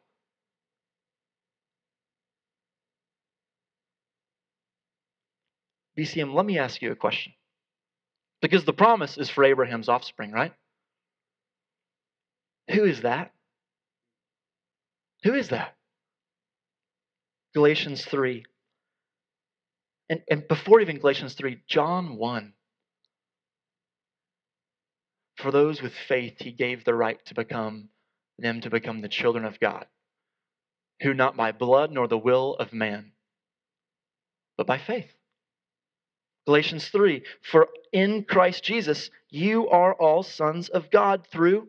BCM, 5.98 6.34
let 6.34 6.46
me 6.46 6.58
ask 6.58 6.80
you 6.80 6.92
a 6.92 6.96
question. 6.96 7.32
Because 8.40 8.64
the 8.64 8.72
promise 8.72 9.18
is 9.18 9.30
for 9.30 9.44
Abraham's 9.44 9.88
offspring, 9.88 10.32
right? 10.32 10.52
Who 12.70 12.84
is 12.84 13.02
that? 13.02 13.32
Who 15.24 15.34
is 15.34 15.48
that? 15.50 15.76
Galatians 17.54 18.04
3. 18.04 18.44
And, 20.08 20.22
and 20.28 20.48
before 20.48 20.80
even 20.80 20.98
Galatians 20.98 21.34
3, 21.34 21.60
John 21.68 22.16
1. 22.16 22.52
For 25.36 25.50
those 25.50 25.82
with 25.82 25.94
faith, 25.94 26.38
he 26.38 26.52
gave 26.52 26.84
the 26.84 26.94
right 26.94 27.24
to 27.26 27.34
become 27.34 27.88
them 28.38 28.60
to 28.60 28.70
become 28.70 29.00
the 29.00 29.08
children 29.08 29.44
of 29.44 29.60
God, 29.60 29.86
who 31.02 31.14
not 31.14 31.36
by 31.36 31.52
blood 31.52 31.90
nor 31.90 32.08
the 32.08 32.18
will 32.18 32.54
of 32.54 32.72
man, 32.72 33.12
but 34.56 34.66
by 34.66 34.78
faith. 34.78 35.10
Galatians 36.46 36.88
3 36.88 37.22
For 37.42 37.68
in 37.92 38.24
Christ 38.24 38.64
Jesus, 38.64 39.10
you 39.30 39.68
are 39.68 39.94
all 39.94 40.22
sons 40.22 40.68
of 40.68 40.90
God 40.90 41.26
through 41.30 41.68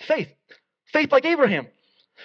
faith. 0.00 0.28
Faith 0.92 1.12
like 1.12 1.24
Abraham. 1.24 1.68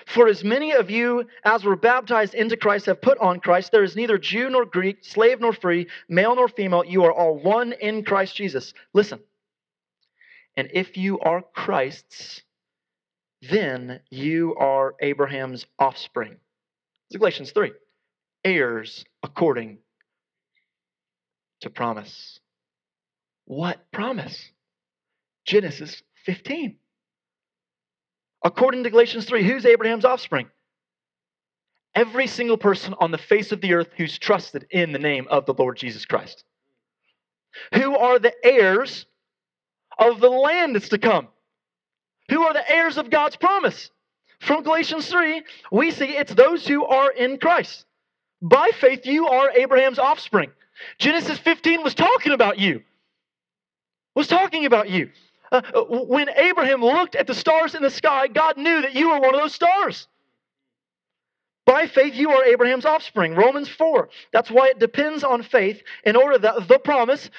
For 0.06 0.27
as 0.27 0.44
many 0.44 0.72
of 0.72 0.89
you 0.89 1.27
as 1.44 1.63
were 1.65 1.75
baptized 1.75 2.34
into 2.34 2.56
Christ 2.56 2.86
have 2.86 3.01
put 3.01 3.18
on 3.18 3.41
Christ, 3.41 3.72
there 3.72 3.84
is 3.84 3.96
neither 3.96 4.18
Jew 4.18 4.50
nor 4.50 4.65
Greek, 4.65 5.03
slave 5.03 5.41
nor 5.41 5.51
free, 5.51 5.88
male 6.08 6.36
nor 6.36 6.48
female. 6.48 6.86
You 6.86 7.03
are 7.06 7.12
all 7.12 7.38
one 7.38 7.74
in 7.74 8.03
Christ 8.03 8.36
Jesus. 8.36 8.74
Listen. 8.94 9.20
And 10.58 10.70
if 10.74 10.98
you 10.98 11.20
are 11.20 11.41
Christ's, 11.41 12.41
then 13.50 14.01
you 14.10 14.55
are 14.55 14.96
Abraham's 15.00 15.65
offspring. 15.79 16.38
It's 17.10 17.17
Galatians 17.17 17.51
3. 17.51 17.72
Heirs 18.43 19.05
according 19.24 19.77
to 21.62 21.70
promise. 21.70 22.39
What 23.46 23.91
promise? 23.91 24.51
Genesis 25.46 26.01
15. 26.25 26.77
According 28.43 28.84
to 28.84 28.89
Galatians 28.89 29.25
3, 29.25 29.43
who's 29.43 29.65
Abraham's 29.65 30.05
offspring? 30.05 30.48
Every 31.93 32.27
single 32.27 32.58
person 32.58 32.96
on 33.00 33.12
the 33.12 33.17
face 33.17 33.51
of 33.51 33.62
the 33.62 33.74
earth 33.74 33.89
who's 33.98 34.17
trusted 34.17 34.65
in 34.72 34.91
the 34.91 35.00
name 35.00 35.27
of 35.29 35.46
the 35.46 35.53
Lord 35.53 35.77
Jesus 35.77 36.05
Christ. 36.05 36.43
Who 37.74 37.96
are 37.98 38.17
the 38.17 38.34
heirs 38.46 39.05
of 39.98 40.19
the 40.19 40.29
land 40.29 40.75
that's 40.75 40.89
to 40.89 40.98
come? 40.98 41.27
Who 42.29 42.43
are 42.43 42.53
the 42.53 42.69
heirs 42.69 42.98
of 42.98 43.10
God's 43.10 43.36
promise? 43.36 43.91
From 44.39 44.63
Galatians 44.63 45.07
3, 45.07 45.43
we 45.71 45.91
see 45.91 46.05
it's 46.05 46.33
those 46.33 46.65
who 46.65 46.86
are 46.86 47.12
in 47.12 47.38
Christ. 47.38 47.86
By 48.41 48.71
faith, 48.79 49.05
you 49.05 49.27
are 49.27 49.51
Abraham's 49.51 50.00
offspring. 50.00 50.51
Genesis 50.98 51.38
15 51.39 51.83
was 51.83 51.93
talking 51.93 52.31
about 52.31 52.57
you. 52.57 52.81
Was 54.15 54.27
talking 54.27 54.65
about 54.65 54.89
you. 54.89 55.12
Uh, 55.51 55.62
when 55.89 56.29
Abraham 56.29 56.81
looked 56.81 57.15
at 57.15 57.27
the 57.27 57.36
stars 57.36 57.75
in 57.75 57.83
the 57.83 57.89
sky, 57.89 58.27
God 58.27 58.57
knew 58.57 58.81
that 58.81 58.95
you 58.95 59.10
were 59.10 59.19
one 59.19 59.36
of 59.36 59.41
those 59.41 59.53
stars. 59.53 60.07
By 61.65 61.88
faith, 61.88 62.15
you 62.15 62.31
are 62.31 62.43
Abraham's 62.43 62.86
offspring. 62.86 63.36
Romans 63.36 63.69
4. 63.69 64.10
That's 64.33 64.50
why 64.50 64.69
it 64.69 64.79
depends 64.79 65.24
on 65.24 65.43
faith 65.43 65.83
in 66.03 66.15
order 66.15 66.38
that 66.39 66.67
the 66.67 66.79
promise, 66.79 67.29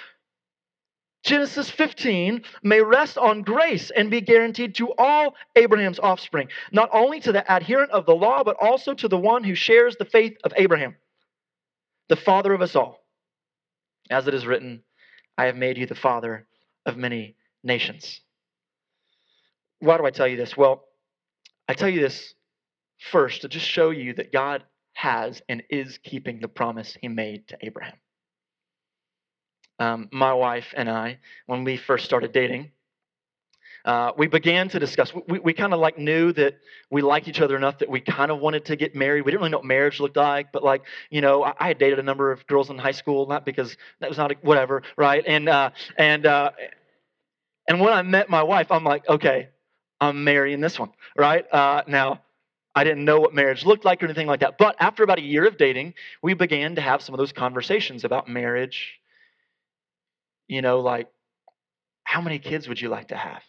Genesis 1.23 1.71
15, 1.71 2.43
may 2.65 2.81
rest 2.81 3.17
on 3.17 3.43
grace 3.43 3.91
and 3.91 4.11
be 4.11 4.21
guaranteed 4.21 4.75
to 4.75 4.93
all 4.99 5.35
Abraham's 5.55 6.01
offspring, 6.01 6.49
not 6.73 6.91
only 6.93 7.21
to 7.21 7.31
the 7.31 7.55
adherent 7.55 7.93
of 7.93 8.07
the 8.07 8.15
law, 8.15 8.43
but 8.43 8.57
also 8.61 8.93
to 8.95 9.07
the 9.07 9.19
one 9.19 9.45
who 9.45 9.55
shares 9.55 9.97
the 9.97 10.05
faith 10.05 10.37
of 10.43 10.53
Abraham, 10.57 10.97
the 12.09 12.17
father 12.17 12.53
of 12.53 12.61
us 12.61 12.75
all. 12.75 13.05
As 14.11 14.27
it 14.27 14.35
is 14.35 14.47
written, 14.47 14.83
I 15.39 15.47
have 15.47 15.57
made 15.57 15.79
you 15.79 15.87
the 15.87 15.95
father 15.95 16.47
of 16.85 16.97
many 16.97 17.37
nations. 17.63 18.21
Why 19.79 19.99
do 19.99 20.05
I 20.05 20.11
tell 20.11 20.29
you 20.29 20.37
this? 20.37 20.57
Well, 20.57 20.85
I 21.69 21.75
tell 21.75 21.89
you 21.89 22.01
this 22.01 22.35
first 23.11 23.43
to 23.43 23.49
just 23.49 23.67
show 23.67 23.91
you 23.91 24.15
that 24.15 24.33
God 24.33 24.65
has 24.95 25.41
and 25.49 25.63
is 25.71 25.99
keeping 25.99 26.41
the 26.41 26.49
promise 26.49 26.97
he 27.01 27.09
made 27.09 27.49
to 27.49 27.59
Abraham. 27.63 27.97
Um, 29.83 30.09
my 30.13 30.33
wife 30.33 30.73
and 30.77 30.89
I, 30.89 31.19
when 31.47 31.65
we 31.65 31.77
first 31.77 32.05
started 32.05 32.33
dating, 32.33 32.71
uh, 33.85 34.13
we 34.17 34.29
began 34.29 34.69
to 34.69 34.79
discuss. 34.79 35.13
We, 35.27 35.41
we 35.41 35.53
kind 35.53 35.75
of 35.75 35.81
like 35.81 35.99
knew 35.99 36.33
that 36.35 36.55
we 36.89 37.03
liked 37.03 37.27
each 37.27 37.41
other 37.41 37.57
enough 37.57 37.79
that 37.79 37.89
we 37.89 38.01
kind 38.01 38.31
of 38.31 38.39
wanted 38.39 38.67
to 38.67 38.77
get 38.77 38.95
married. 38.95 39.23
We 39.23 39.33
didn't 39.33 39.41
really 39.41 39.51
know 39.51 39.59
what 39.59 39.67
marriage 39.67 39.99
looked 39.99 40.17
like, 40.17 40.53
but 40.53 40.63
like 40.63 40.83
you 41.11 41.21
know, 41.21 41.43
I, 41.43 41.55
I 41.59 41.67
had 41.67 41.79
dated 41.79 41.99
a 41.99 42.03
number 42.05 42.31
of 42.31 42.47
girls 42.47 42.71
in 42.71 42.79
high 42.79 42.93
school, 42.93 43.27
not 43.27 43.45
because 43.45 43.77
that 43.99 44.09
was 44.09 44.19
not 44.19 44.31
a, 44.31 44.37
whatever, 44.43 44.85
right? 44.97 45.25
And 45.27 45.49
uh, 45.49 45.71
and 45.99 46.27
uh, 46.27 46.53
and 47.67 47.81
when 47.81 47.93
I 47.93 48.03
met 48.03 48.31
my 48.31 48.45
wife, 48.45 48.71
I'm 48.71 48.85
like, 48.85 49.09
okay, 49.09 49.49
I'm 50.01 50.23
marrying 50.23 50.61
this 50.61 50.79
one, 50.79 50.93
right? 51.17 51.45
Uh, 51.53 51.83
now, 51.89 52.21
I 52.73 52.85
didn't 52.85 53.05
know 53.05 53.19
what 53.19 53.35
marriage 53.35 53.67
looked 53.67 53.85
like 53.85 54.01
or 54.01 54.07
anything 54.07 54.29
like 54.29 54.41
that. 54.41 54.59
But 54.59 54.77
after 54.79 55.03
about 55.03 55.19
a 55.19 55.23
year 55.23 55.45
of 55.45 55.57
dating, 55.57 55.95
we 56.23 56.35
began 56.35 56.77
to 56.77 56.81
have 56.81 57.03
some 57.03 57.15
of 57.15 57.19
those 57.19 57.33
conversations 57.33 58.05
about 58.05 58.29
marriage. 58.29 59.01
You 60.49 60.63
know, 60.63 60.81
like, 60.81 61.09
how 62.05 62.21
many 62.21 62.39
kids 62.39 62.69
would 62.69 62.81
you 62.81 62.89
like 62.89 63.09
to 63.09 63.17
have? 63.17 63.43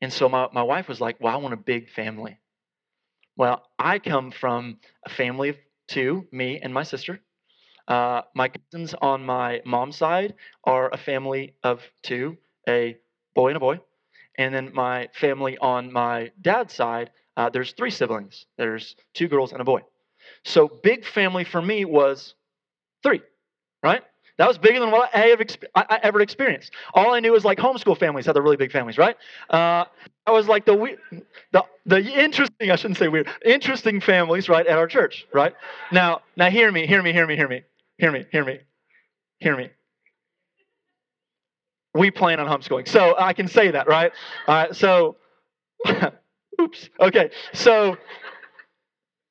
And 0.00 0.12
so 0.12 0.28
my, 0.28 0.48
my 0.52 0.62
wife 0.62 0.88
was 0.88 1.00
like, 1.00 1.16
well, 1.20 1.34
I 1.34 1.36
want 1.38 1.54
a 1.54 1.58
big 1.58 1.90
family. 1.90 2.38
Well, 3.36 3.64
I 3.78 3.98
come 3.98 4.30
from 4.30 4.78
a 5.06 5.10
family 5.10 5.50
of 5.50 5.58
two, 5.88 6.26
me 6.32 6.60
and 6.62 6.72
my 6.74 6.82
sister. 6.82 7.20
Uh, 7.88 8.22
my 8.34 8.48
cousins 8.48 8.94
on 9.00 9.24
my 9.24 9.62
mom's 9.66 9.96
side 9.96 10.34
are 10.64 10.90
a 10.92 10.98
family 10.98 11.54
of 11.64 11.82
two, 12.02 12.36
a 12.68 12.96
boy 13.34 13.48
and 13.48 13.56
a 13.56 13.60
boy. 13.60 13.80
And 14.38 14.54
then 14.54 14.72
my 14.74 15.08
family 15.14 15.58
on 15.58 15.92
my 15.92 16.32
dad's 16.40 16.74
side, 16.74 17.10
uh, 17.36 17.50
there's 17.50 17.72
three 17.72 17.90
siblings. 17.90 18.46
There's 18.58 18.96
two 19.14 19.28
girls 19.28 19.52
and 19.52 19.60
a 19.60 19.64
boy. 19.64 19.82
So 20.44 20.68
big 20.68 21.04
family 21.06 21.44
for 21.44 21.62
me 21.62 21.84
was 21.84 22.34
three, 23.02 23.22
right? 23.82 24.02
That 24.40 24.48
was 24.48 24.56
bigger 24.56 24.80
than 24.80 24.90
what 24.90 25.14
I, 25.14 25.18
have 25.18 25.40
I 25.74 26.00
ever 26.02 26.22
experienced. 26.22 26.72
All 26.94 27.12
I 27.12 27.20
knew 27.20 27.30
was 27.32 27.44
like 27.44 27.58
homeschool 27.58 27.98
families 27.98 28.24
had 28.24 28.34
the 28.34 28.40
really 28.40 28.56
big 28.56 28.72
families, 28.72 28.96
right? 28.96 29.14
Uh, 29.50 29.84
I 30.26 30.30
was 30.30 30.48
like 30.48 30.64
the, 30.64 30.96
the 31.52 31.64
the 31.84 32.00
interesting, 32.00 32.70
I 32.70 32.76
shouldn't 32.76 32.96
say 32.96 33.08
weird, 33.08 33.28
interesting 33.44 34.00
families, 34.00 34.48
right, 34.48 34.66
at 34.66 34.78
our 34.78 34.86
church, 34.86 35.26
right? 35.34 35.52
Now, 35.92 36.22
now 36.36 36.48
hear 36.48 36.72
me, 36.72 36.86
hear 36.86 37.02
me, 37.02 37.12
hear 37.12 37.26
me, 37.26 37.36
hear 37.36 37.48
me. 37.48 37.64
Hear 37.98 38.10
me, 38.10 38.24
hear 38.32 38.42
me, 38.42 38.60
hear 39.40 39.56
me. 39.58 39.68
We 41.92 42.10
plan 42.10 42.40
on 42.40 42.46
homeschooling. 42.46 42.88
So 42.88 43.14
I 43.18 43.34
can 43.34 43.46
say 43.46 43.72
that, 43.72 43.88
right? 43.88 44.10
All 44.48 44.54
right, 44.54 44.74
so, 44.74 45.16
oops. 46.58 46.88
Okay, 46.98 47.30
so, 47.52 47.98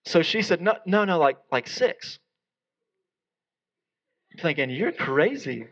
so 0.06 0.22
she 0.22 0.44
said, 0.44 0.62
no, 0.62 0.76
no, 0.86 1.04
no, 1.04 1.18
like, 1.18 1.38
like 1.52 1.68
six. 1.68 2.20
Thinking, 4.38 4.70
you're 4.70 4.92
crazy. 4.92 5.68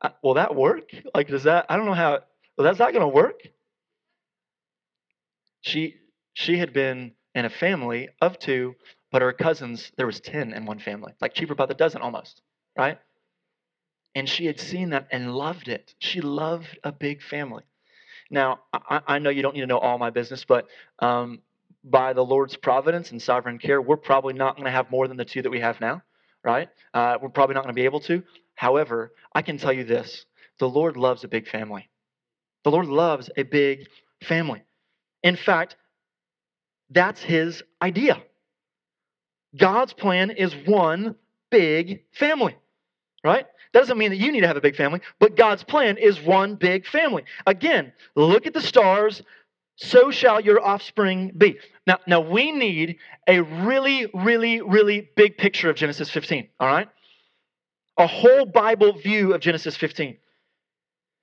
Uh, 0.00 0.10
will 0.22 0.34
that 0.34 0.54
work? 0.54 0.90
Like, 1.14 1.28
does 1.28 1.44
that, 1.44 1.66
I 1.68 1.76
don't 1.76 1.86
know 1.86 1.94
how, 1.94 2.20
well, 2.56 2.64
that's 2.64 2.78
not 2.78 2.92
going 2.92 3.02
to 3.02 3.08
work. 3.08 3.40
She, 5.60 5.96
she 6.34 6.58
had 6.58 6.72
been 6.72 7.12
in 7.34 7.44
a 7.44 7.50
family 7.50 8.08
of 8.20 8.38
two 8.38 8.74
but 9.14 9.22
her 9.22 9.32
cousins, 9.32 9.92
there 9.96 10.06
was 10.06 10.18
10 10.18 10.52
in 10.52 10.66
one 10.66 10.80
family, 10.80 11.12
like 11.20 11.34
cheaper 11.34 11.54
by 11.54 11.66
the 11.66 11.74
dozen 11.74 12.02
almost, 12.02 12.42
right? 12.76 12.98
And 14.16 14.28
she 14.28 14.46
had 14.46 14.58
seen 14.58 14.90
that 14.90 15.06
and 15.12 15.32
loved 15.32 15.68
it. 15.68 15.94
She 16.00 16.20
loved 16.20 16.76
a 16.82 16.90
big 16.90 17.22
family. 17.22 17.62
Now, 18.28 18.62
I, 18.72 19.02
I 19.06 19.18
know 19.20 19.30
you 19.30 19.40
don't 19.40 19.54
need 19.54 19.60
to 19.60 19.68
know 19.68 19.78
all 19.78 19.98
my 19.98 20.10
business, 20.10 20.44
but 20.44 20.66
um, 20.98 21.42
by 21.84 22.12
the 22.12 22.24
Lord's 22.24 22.56
providence 22.56 23.12
and 23.12 23.22
sovereign 23.22 23.60
care, 23.60 23.80
we're 23.80 23.96
probably 23.96 24.34
not 24.34 24.56
going 24.56 24.64
to 24.64 24.72
have 24.72 24.90
more 24.90 25.06
than 25.06 25.16
the 25.16 25.24
two 25.24 25.42
that 25.42 25.50
we 25.50 25.60
have 25.60 25.80
now, 25.80 26.02
right? 26.44 26.68
Uh, 26.92 27.18
we're 27.20 27.30
probably 27.30 27.54
not 27.54 27.64
going 27.64 27.74
to 27.74 27.80
be 27.80 27.86
able 27.86 28.00
to. 28.00 28.22
However, 28.54 29.12
I 29.34 29.42
can 29.42 29.58
tell 29.58 29.72
you 29.72 29.84
this 29.84 30.26
the 30.58 30.68
Lord 30.68 30.96
loves 30.96 31.24
a 31.24 31.28
big 31.28 31.48
family. 31.48 31.88
The 32.62 32.70
Lord 32.70 32.86
loves 32.86 33.30
a 33.36 33.42
big 33.42 33.86
family. 34.22 34.62
In 35.22 35.36
fact, 35.36 35.76
that's 36.90 37.22
his 37.22 37.62
idea. 37.82 38.22
God's 39.56 39.92
plan 39.92 40.30
is 40.30 40.54
one 40.66 41.16
big 41.50 42.04
family, 42.12 42.56
right? 43.22 43.46
That 43.72 43.80
doesn't 43.80 43.98
mean 43.98 44.10
that 44.10 44.18
you 44.18 44.32
need 44.32 44.40
to 44.40 44.46
have 44.46 44.56
a 44.56 44.60
big 44.60 44.76
family, 44.76 45.00
but 45.18 45.36
God's 45.36 45.64
plan 45.64 45.96
is 45.96 46.20
one 46.20 46.54
big 46.56 46.86
family. 46.86 47.24
Again, 47.46 47.92
look 48.14 48.46
at 48.46 48.54
the 48.54 48.60
stars, 48.60 49.22
so 49.76 50.10
shall 50.10 50.40
your 50.40 50.64
offspring 50.64 51.32
be. 51.36 51.58
Now, 51.86 51.98
now 52.06 52.20
we 52.20 52.52
need 52.52 52.98
a 53.26 53.40
really, 53.40 54.06
really, 54.14 54.60
really 54.60 55.08
big 55.16 55.36
picture 55.36 55.68
of 55.68 55.76
Genesis 55.76 56.10
15, 56.10 56.48
all 56.60 56.68
right? 56.68 56.88
A 57.98 58.06
whole 58.06 58.46
Bible 58.46 58.92
view 58.92 59.34
of 59.34 59.40
Genesis 59.40 59.76
15. 59.76 60.16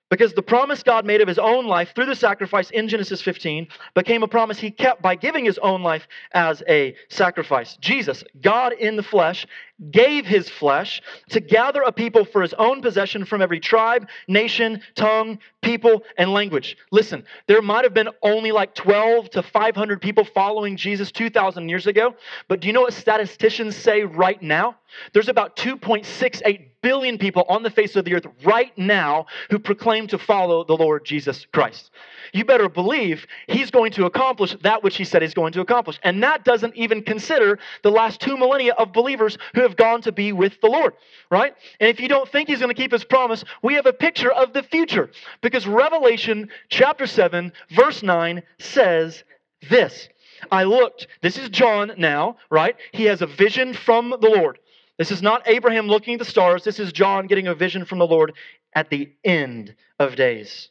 Because 0.10 0.34
the 0.34 0.42
promise 0.42 0.84
God 0.84 1.06
made 1.06 1.22
of 1.22 1.30
his 1.30 1.40
own 1.40 1.66
life 1.68 1.94
through 1.96 2.08
the 2.08 2.16
sacrifice 2.16 2.70
in 2.70 2.90
Genesis 2.90 3.22
15 3.22 3.70
became 3.96 4.24
a 4.24 4.28
promise 4.28 4.60
he 4.60 4.70
kept 4.70 5.02
by 5.02 5.16
giving 5.16 5.46
his 5.46 5.58
own 5.60 5.84
life 5.84 6.06
as 6.34 6.62
a 6.68 6.96
sacrifice. 7.08 7.78
Jesus, 7.78 8.22
God 8.42 8.74
in 8.74 8.98
the 8.98 9.04
flesh, 9.04 9.48
gave 9.90 10.26
his 10.26 10.50
flesh 10.50 11.02
to 11.30 11.40
gather 11.40 11.82
a 11.82 11.92
people 11.92 12.26
for 12.26 12.42
his 12.42 12.54
own 12.54 12.82
possession 12.82 13.26
from 13.26 13.42
every 13.42 13.60
tribe, 13.60 14.08
nation, 14.28 14.82
tongue, 14.96 15.40
people, 15.62 16.04
and 16.18 16.32
language. 16.32 16.78
Listen, 16.92 17.24
there 17.48 17.62
might 17.62 17.84
have 17.84 17.94
been 17.94 18.10
only 18.22 18.52
like 18.52 18.76
12 18.76 19.30
to 19.32 19.44
500 19.44 20.02
people 20.02 20.24
following 20.24 20.78
Jesus 20.78 21.12
2,000 21.12 21.70
years 21.70 21.88
ago, 21.88 22.16
but 22.48 22.60
do 22.60 22.68
you 22.68 22.74
know 22.74 22.82
what 22.82 22.94
statisticians 22.94 23.76
say 23.76 24.04
right 24.04 24.42
now? 24.42 24.76
There's 25.14 25.30
about 25.30 25.56
2.68 25.56 26.68
billion 26.82 27.18
people 27.18 27.46
on 27.48 27.64
the 27.64 27.70
face 27.70 27.96
of 27.96 28.06
the 28.06 28.16
earth 28.16 28.26
right 28.44 28.76
now 28.78 29.28
who 29.50 29.60
proclaim 29.60 30.08
to 30.08 30.18
follow 30.18 30.64
the 30.64 30.76
Lord 30.76 31.06
Jesus 31.06 31.46
Christ. 31.54 31.92
You 32.34 32.46
better 32.46 32.70
believe 32.70 33.28
he's 33.48 33.72
going 33.72 33.92
to 33.94 34.06
accomplish 34.06 34.56
that 34.64 34.84
which 34.84 34.98
he 34.98 35.04
said 35.04 35.22
he's 35.22 35.34
going 35.34 35.54
to 35.54 35.62
accomplish. 35.62 36.00
And 36.04 36.24
that 36.24 36.44
doesn't 36.44 36.76
even 36.76 37.04
consider 37.04 37.60
the 37.84 37.92
last 37.92 38.20
two 38.20 38.38
millennia 38.38 38.74
of 38.74 38.94
believers 38.94 39.38
who 39.54 39.62
have 39.62 39.71
gone 39.76 40.02
to 40.04 40.12
be 40.12 40.32
with 40.34 40.60
the 40.62 40.68
Lord, 40.68 40.94
right? 41.30 41.54
And 41.80 41.90
if 41.90 42.00
you 42.00 42.08
don't 42.08 42.30
think 42.30 42.50
he's 42.50 42.60
going 42.60 42.74
to 42.74 42.82
keep 42.82 42.92
his 42.92 43.04
promise, 43.04 43.44
we 43.62 43.76
have 43.76 43.86
a 43.86 43.94
picture 43.94 44.32
of 44.32 44.54
the 44.54 44.64
future 44.64 45.10
because 45.42 45.68
Revelation 45.68 46.50
chapter 46.70 47.08
7, 47.08 47.52
verse 47.72 48.04
9 48.04 48.44
says 48.60 49.24
this. 49.70 50.10
I 50.52 50.64
looked, 50.64 51.08
this 51.22 51.38
is 51.38 51.50
John 51.50 51.94
now, 51.98 52.38
right? 52.50 52.76
He 52.94 53.06
has 53.06 53.22
a 53.22 53.28
vision 53.28 53.74
from 53.74 54.10
the 54.10 54.30
Lord. 54.30 54.60
This 54.98 55.12
is 55.12 55.22
not 55.22 55.48
Abraham 55.48 55.88
looking 55.88 56.16
at 56.16 56.20
the 56.20 56.26
stars. 56.26 56.64
This 56.64 56.80
is 56.80 56.92
John 56.92 57.28
getting 57.28 57.48
a 57.48 57.56
vision 57.56 57.86
from 57.86 58.00
the 58.00 58.08
Lord 58.08 58.34
at 58.74 58.90
the 58.90 59.12
end 59.24 59.76
of 60.00 60.16
days. 60.16 60.70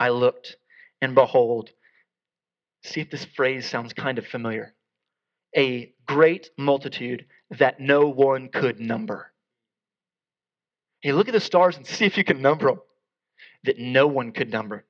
I 0.00 0.10
looked, 0.10 0.56
and 1.00 1.14
behold, 1.14 1.70
see 2.84 3.00
if 3.00 3.10
this 3.10 3.24
phrase 3.24 3.68
sounds 3.68 3.92
kind 3.92 4.18
of 4.18 4.26
familiar 4.26 4.74
a 5.56 5.92
great 6.06 6.50
multitude 6.58 7.26
that 7.58 7.80
no 7.80 8.08
one 8.08 8.48
could 8.48 8.80
number. 8.80 9.32
Hey, 11.00 11.12
look 11.12 11.28
at 11.28 11.34
the 11.34 11.40
stars 11.40 11.76
and 11.76 11.86
see 11.86 12.04
if 12.04 12.16
you 12.16 12.24
can 12.24 12.42
number 12.42 12.68
them. 12.68 12.80
That 13.64 13.78
no 13.78 14.06
one 14.06 14.32
could 14.32 14.50
number 14.50 14.84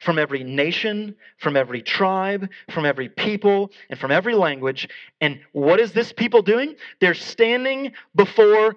from 0.00 0.18
every 0.18 0.42
nation, 0.42 1.14
from 1.38 1.56
every 1.56 1.82
tribe, 1.82 2.48
from 2.70 2.86
every 2.86 3.08
people, 3.08 3.70
and 3.90 3.98
from 3.98 4.10
every 4.10 4.34
language. 4.34 4.88
And 5.20 5.40
what 5.52 5.78
is 5.78 5.92
this 5.92 6.12
people 6.12 6.42
doing? 6.42 6.74
They're 7.00 7.14
standing 7.14 7.92
before 8.14 8.76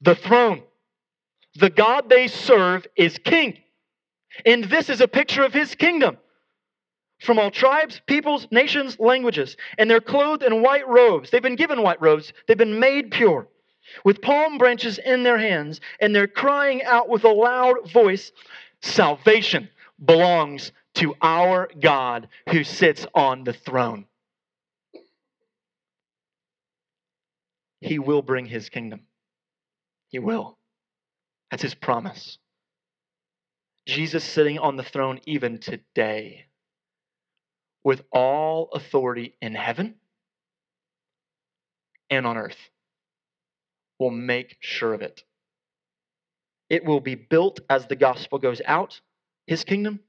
the 0.00 0.14
throne. 0.14 0.62
The 1.54 1.70
God 1.70 2.10
they 2.10 2.26
serve 2.26 2.86
is 2.96 3.16
king. 3.18 3.58
And 4.44 4.64
this 4.64 4.90
is 4.90 5.00
a 5.00 5.08
picture 5.08 5.44
of 5.44 5.52
his 5.52 5.74
kingdom. 5.74 6.18
From 7.20 7.38
all 7.38 7.50
tribes, 7.50 8.00
peoples, 8.06 8.46
nations, 8.50 8.98
languages. 9.00 9.56
And 9.78 9.90
they're 9.90 10.00
clothed 10.00 10.42
in 10.42 10.62
white 10.62 10.86
robes. 10.86 11.30
They've 11.30 11.42
been 11.42 11.56
given 11.56 11.82
white 11.82 12.00
robes, 12.00 12.32
they've 12.46 12.58
been 12.58 12.78
made 12.78 13.10
pure. 13.10 13.48
With 14.04 14.20
palm 14.20 14.58
branches 14.58 14.98
in 14.98 15.22
their 15.22 15.38
hands, 15.38 15.80
and 16.00 16.14
they're 16.14 16.26
crying 16.26 16.82
out 16.82 17.08
with 17.08 17.24
a 17.24 17.28
loud 17.28 17.90
voice 17.92 18.32
Salvation 18.80 19.68
belongs 20.04 20.72
to 20.94 21.14
our 21.20 21.68
God 21.80 22.28
who 22.50 22.64
sits 22.64 23.06
on 23.14 23.44
the 23.44 23.52
throne. 23.52 24.06
He 27.80 27.98
will 27.98 28.22
bring 28.22 28.46
his 28.46 28.68
kingdom. 28.68 29.02
He 30.08 30.18
will. 30.18 30.58
That's 31.50 31.62
his 31.62 31.74
promise. 31.74 32.38
Jesus 33.86 34.24
sitting 34.24 34.58
on 34.58 34.76
the 34.76 34.82
throne 34.82 35.20
even 35.26 35.58
today 35.58 36.45
with 37.86 38.02
all 38.10 38.68
authority 38.72 39.36
in 39.40 39.54
heaven 39.54 39.94
and 42.10 42.26
on 42.26 42.36
earth 42.36 42.58
will 44.00 44.10
make 44.10 44.56
sure 44.58 44.92
of 44.92 45.02
it. 45.02 45.22
It 46.68 46.84
will 46.84 46.98
be 46.98 47.14
built 47.14 47.60
as 47.70 47.86
the 47.86 47.94
gospel 47.94 48.40
goes 48.40 48.60
out 48.66 49.00
his 49.46 49.62
kingdom, 49.62 50.00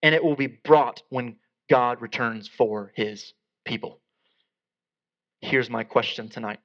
and 0.00 0.14
it 0.14 0.22
will 0.22 0.36
be 0.36 0.46
brought 0.46 1.02
when 1.08 1.38
God 1.68 2.00
returns 2.00 2.46
for 2.46 2.92
his 2.94 3.32
people. 3.64 3.98
Here's 5.40 5.68
my 5.68 5.82
question 5.82 6.28
tonight. 6.28 6.60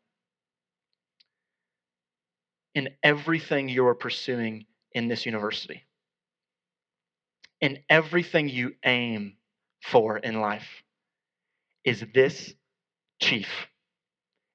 In 2.75 2.89
everything 3.01 3.69
you 3.69 3.87
are 3.87 3.95
pursuing 3.95 4.67
in 4.91 5.07
this 5.07 5.25
university, 5.25 5.81
in 7.59 7.79
everything 7.89 8.49
you 8.49 8.75
aim 8.85 9.36
for 9.81 10.17
in 10.17 10.39
life, 10.41 10.67
is 11.83 12.03
this 12.13 12.53
chief? 13.21 13.49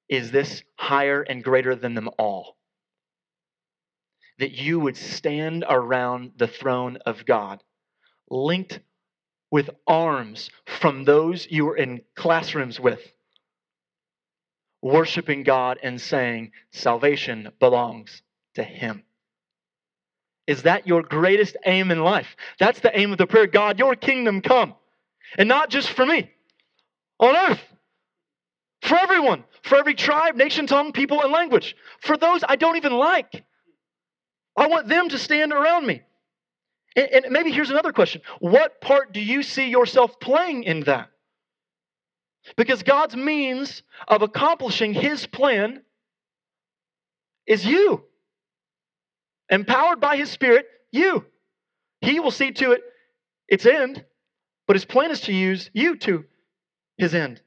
Is 0.09 0.31
this 0.31 0.63
higher 0.75 1.21
and 1.21 1.43
greater 1.43 1.75
than 1.75 1.95
them 1.95 2.09
all? 2.17 2.57
that 4.39 4.51
you 4.51 4.79
would 4.79 4.97
stand 4.97 5.63
around 5.67 6.31
the 6.37 6.47
throne 6.47 6.97
of 7.05 7.25
God, 7.25 7.63
linked 8.29 8.79
with 9.51 9.69
arms 9.85 10.49
from 10.65 11.03
those 11.03 11.47
you 11.49 11.65
were 11.65 11.77
in 11.77 12.01
classrooms 12.15 12.79
with, 12.79 12.99
worshiping 14.81 15.43
God 15.43 15.79
and 15.83 16.01
saying, 16.01 16.51
Salvation 16.71 17.51
belongs 17.59 18.21
to 18.55 18.63
Him. 18.63 19.03
Is 20.47 20.63
that 20.63 20.87
your 20.87 21.03
greatest 21.03 21.55
aim 21.65 21.91
in 21.91 22.03
life? 22.03 22.35
That's 22.59 22.79
the 22.79 22.97
aim 22.97 23.11
of 23.11 23.17
the 23.17 23.27
prayer 23.27 23.47
God, 23.47 23.79
your 23.79 23.95
kingdom 23.95 24.41
come. 24.41 24.75
And 25.37 25.49
not 25.49 25.69
just 25.69 25.89
for 25.89 26.05
me, 26.05 26.29
on 27.19 27.35
earth, 27.35 27.61
for 28.81 28.97
everyone, 28.97 29.43
for 29.63 29.77
every 29.77 29.95
tribe, 29.95 30.35
nation, 30.35 30.67
tongue, 30.67 30.91
people, 30.91 31.21
and 31.21 31.31
language. 31.31 31.75
For 32.01 32.17
those 32.17 32.43
I 32.47 32.55
don't 32.55 32.75
even 32.77 32.93
like. 32.93 33.43
I 34.55 34.67
want 34.67 34.87
them 34.87 35.09
to 35.09 35.17
stand 35.17 35.51
around 35.51 35.87
me. 35.87 36.01
And, 36.95 37.07
and 37.07 37.25
maybe 37.31 37.51
here's 37.51 37.71
another 37.71 37.91
question 37.91 38.21
What 38.39 38.81
part 38.81 39.13
do 39.13 39.19
you 39.19 39.41
see 39.41 39.69
yourself 39.69 40.19
playing 40.19 40.63
in 40.63 40.81
that? 40.81 41.09
Because 42.57 42.83
God's 42.83 43.15
means 43.15 43.83
of 44.07 44.21
accomplishing 44.21 44.93
His 44.93 45.25
plan 45.25 45.81
is 47.47 47.65
you. 47.65 48.03
Empowered 49.49 49.99
by 49.99 50.17
His 50.17 50.29
Spirit, 50.29 50.65
you. 50.91 51.25
He 52.01 52.19
will 52.19 52.31
see 52.31 52.51
to 52.51 52.73
it 52.73 52.81
its 53.47 53.65
end, 53.65 54.03
but 54.67 54.75
His 54.75 54.85
plan 54.85 55.11
is 55.11 55.21
to 55.21 55.33
use 55.33 55.69
you 55.73 55.95
to 55.97 56.25
His 56.97 57.13
end. 57.13 57.41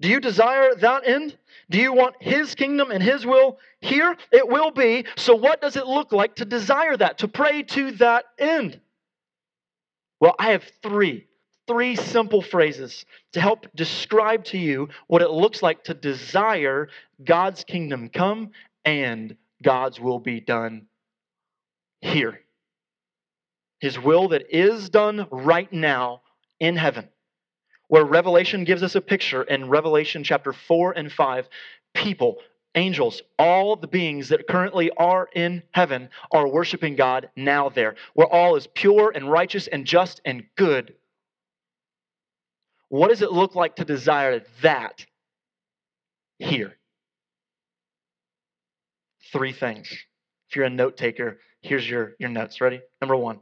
Do 0.00 0.08
you 0.08 0.20
desire 0.20 0.74
that 0.76 1.06
end? 1.06 1.36
Do 1.68 1.78
you 1.78 1.92
want 1.92 2.16
His 2.20 2.54
kingdom 2.54 2.90
and 2.90 3.02
His 3.02 3.26
will 3.26 3.58
here? 3.80 4.16
It 4.32 4.48
will 4.48 4.70
be. 4.70 5.04
So, 5.16 5.34
what 5.34 5.60
does 5.60 5.76
it 5.76 5.86
look 5.86 6.12
like 6.12 6.36
to 6.36 6.44
desire 6.44 6.96
that, 6.96 7.18
to 7.18 7.28
pray 7.28 7.62
to 7.64 7.92
that 7.92 8.24
end? 8.38 8.80
Well, 10.20 10.34
I 10.38 10.52
have 10.52 10.64
three, 10.82 11.26
three 11.66 11.96
simple 11.96 12.42
phrases 12.42 13.04
to 13.32 13.40
help 13.40 13.66
describe 13.74 14.44
to 14.46 14.58
you 14.58 14.88
what 15.06 15.22
it 15.22 15.30
looks 15.30 15.62
like 15.62 15.84
to 15.84 15.94
desire 15.94 16.88
God's 17.22 17.64
kingdom 17.64 18.08
come 18.08 18.50
and 18.84 19.36
God's 19.62 20.00
will 20.00 20.18
be 20.18 20.40
done 20.40 20.86
here. 22.00 22.40
His 23.80 23.98
will 23.98 24.28
that 24.28 24.54
is 24.54 24.90
done 24.90 25.26
right 25.30 25.72
now 25.72 26.22
in 26.60 26.76
heaven 26.76 27.08
where 27.90 28.04
Revelation 28.04 28.62
gives 28.62 28.84
us 28.84 28.94
a 28.94 29.00
picture 29.00 29.42
in 29.42 29.68
Revelation 29.68 30.22
chapter 30.22 30.52
4 30.52 30.92
and 30.92 31.10
5. 31.10 31.48
People, 31.92 32.36
angels, 32.76 33.20
all 33.36 33.74
the 33.74 33.88
beings 33.88 34.28
that 34.28 34.46
currently 34.46 34.92
are 34.96 35.28
in 35.34 35.64
heaven 35.72 36.08
are 36.30 36.46
worshiping 36.46 36.94
God 36.94 37.30
now 37.34 37.68
there, 37.68 37.96
where 38.14 38.28
all 38.28 38.54
is 38.54 38.68
pure 38.68 39.10
and 39.12 39.28
righteous 39.28 39.66
and 39.66 39.84
just 39.84 40.20
and 40.24 40.44
good. 40.56 40.94
What 42.90 43.08
does 43.08 43.22
it 43.22 43.32
look 43.32 43.56
like 43.56 43.74
to 43.76 43.84
desire 43.84 44.42
that 44.62 45.04
here? 46.38 46.76
Three 49.32 49.52
things. 49.52 49.90
If 50.48 50.54
you're 50.54 50.66
a 50.66 50.70
note 50.70 50.96
taker, 50.96 51.40
here's 51.60 51.90
your, 51.90 52.12
your 52.20 52.30
notes. 52.30 52.60
Ready? 52.60 52.82
Number 53.00 53.16
one 53.16 53.40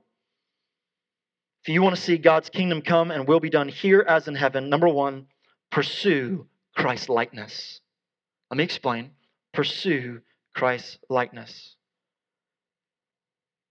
if 1.62 1.68
you 1.68 1.82
want 1.82 1.96
to 1.96 2.00
see 2.00 2.16
God's 2.18 2.48
kingdom 2.48 2.82
come 2.82 3.10
and 3.10 3.26
will 3.26 3.40
be 3.40 3.50
done 3.50 3.68
here 3.68 4.04
as 4.06 4.28
in 4.28 4.34
heaven, 4.34 4.70
number 4.70 4.88
one, 4.88 5.26
pursue 5.70 6.46
Christ 6.74 7.08
likeness. 7.08 7.80
Let 8.50 8.58
me 8.58 8.64
explain. 8.64 9.10
Pursue 9.52 10.20
Christ 10.54 10.98
likeness. 11.08 11.76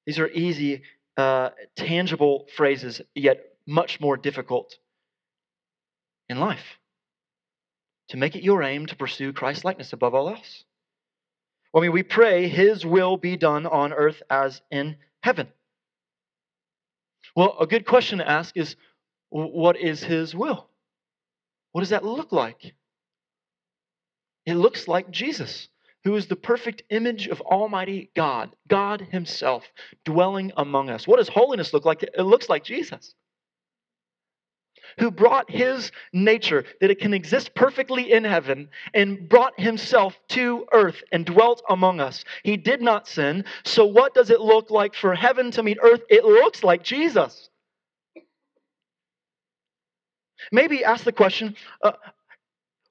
These 0.06 0.20
are 0.20 0.28
easy, 0.28 0.84
uh, 1.18 1.50
tangible 1.76 2.48
phrases, 2.56 3.02
yet 3.16 3.44
much 3.66 4.00
more 4.00 4.16
difficult 4.16 4.78
in 6.30 6.40
life. 6.40 6.80
To 8.10 8.18
make 8.18 8.36
it 8.36 8.44
your 8.44 8.64
aim 8.64 8.86
to 8.86 8.96
pursue 8.96 9.34
Christ 9.34 9.66
likeness 9.66 9.92
above 9.92 10.14
all 10.14 10.30
else. 10.30 10.64
I 11.76 11.82
mean, 11.82 11.92
we 11.92 12.04
pray 12.04 12.48
His 12.48 12.86
will 12.86 13.18
be 13.18 13.36
done 13.36 13.66
on 13.66 13.92
earth 13.92 14.22
as 14.30 14.62
in 14.72 14.98
heaven. 15.22 15.50
Well, 17.38 17.56
a 17.60 17.68
good 17.68 17.86
question 17.86 18.18
to 18.18 18.28
ask 18.28 18.58
is 18.58 18.76
what 19.30 19.78
is 19.78 20.04
his 20.04 20.34
will? 20.34 20.68
What 21.72 21.82
does 21.82 21.92
that 21.92 22.04
look 22.04 22.32
like? 22.32 22.74
It 24.48 24.56
looks 24.56 24.88
like 24.88 25.12
Jesus, 25.12 25.70
who 26.04 26.16
is 26.16 26.26
the 26.26 26.36
perfect 26.36 26.82
image 26.90 27.28
of 27.28 27.40
Almighty 27.42 28.10
God, 28.16 28.56
God 28.68 29.02
Himself 29.12 29.66
dwelling 30.04 30.52
among 30.58 30.90
us. 30.90 31.06
What 31.06 31.18
does 31.18 31.28
holiness 31.28 31.74
look 31.74 31.86
like? 31.86 32.02
It 32.02 32.24
looks 32.24 32.50
like 32.50 32.64
Jesus 32.64 33.14
who 35.00 35.12
brought 35.12 35.50
his 35.50 35.92
nature, 36.14 36.66
that 36.82 36.92
it 36.92 37.00
can 37.00 37.14
exist 37.14 37.54
perfectly 37.56 38.12
in 38.12 38.24
heaven, 38.24 38.70
and 38.94 39.30
brought 39.30 39.60
himself 39.60 40.18
to 40.30 40.66
earth 40.72 41.04
and 41.12 41.26
dwelt 41.26 41.62
among 41.70 42.00
us. 42.00 42.24
He 42.44 42.58
did 42.58 42.82
not 42.82 43.08
sin. 43.08 43.46
So, 43.64 43.86
what 43.86 44.14
does 44.14 44.30
it 44.30 44.42
look 44.42 44.72
like 44.72 44.96
for 44.96 45.14
heaven 45.14 45.52
to 45.52 45.64
meet 45.64 45.78
earth? 45.82 46.02
It 46.10 46.26
looks 46.26 46.64
like 46.64 46.84
Jesus. 46.84 47.50
Maybe 50.52 50.84
ask 50.84 51.04
the 51.04 51.12
question 51.12 51.56
uh, 51.84 51.94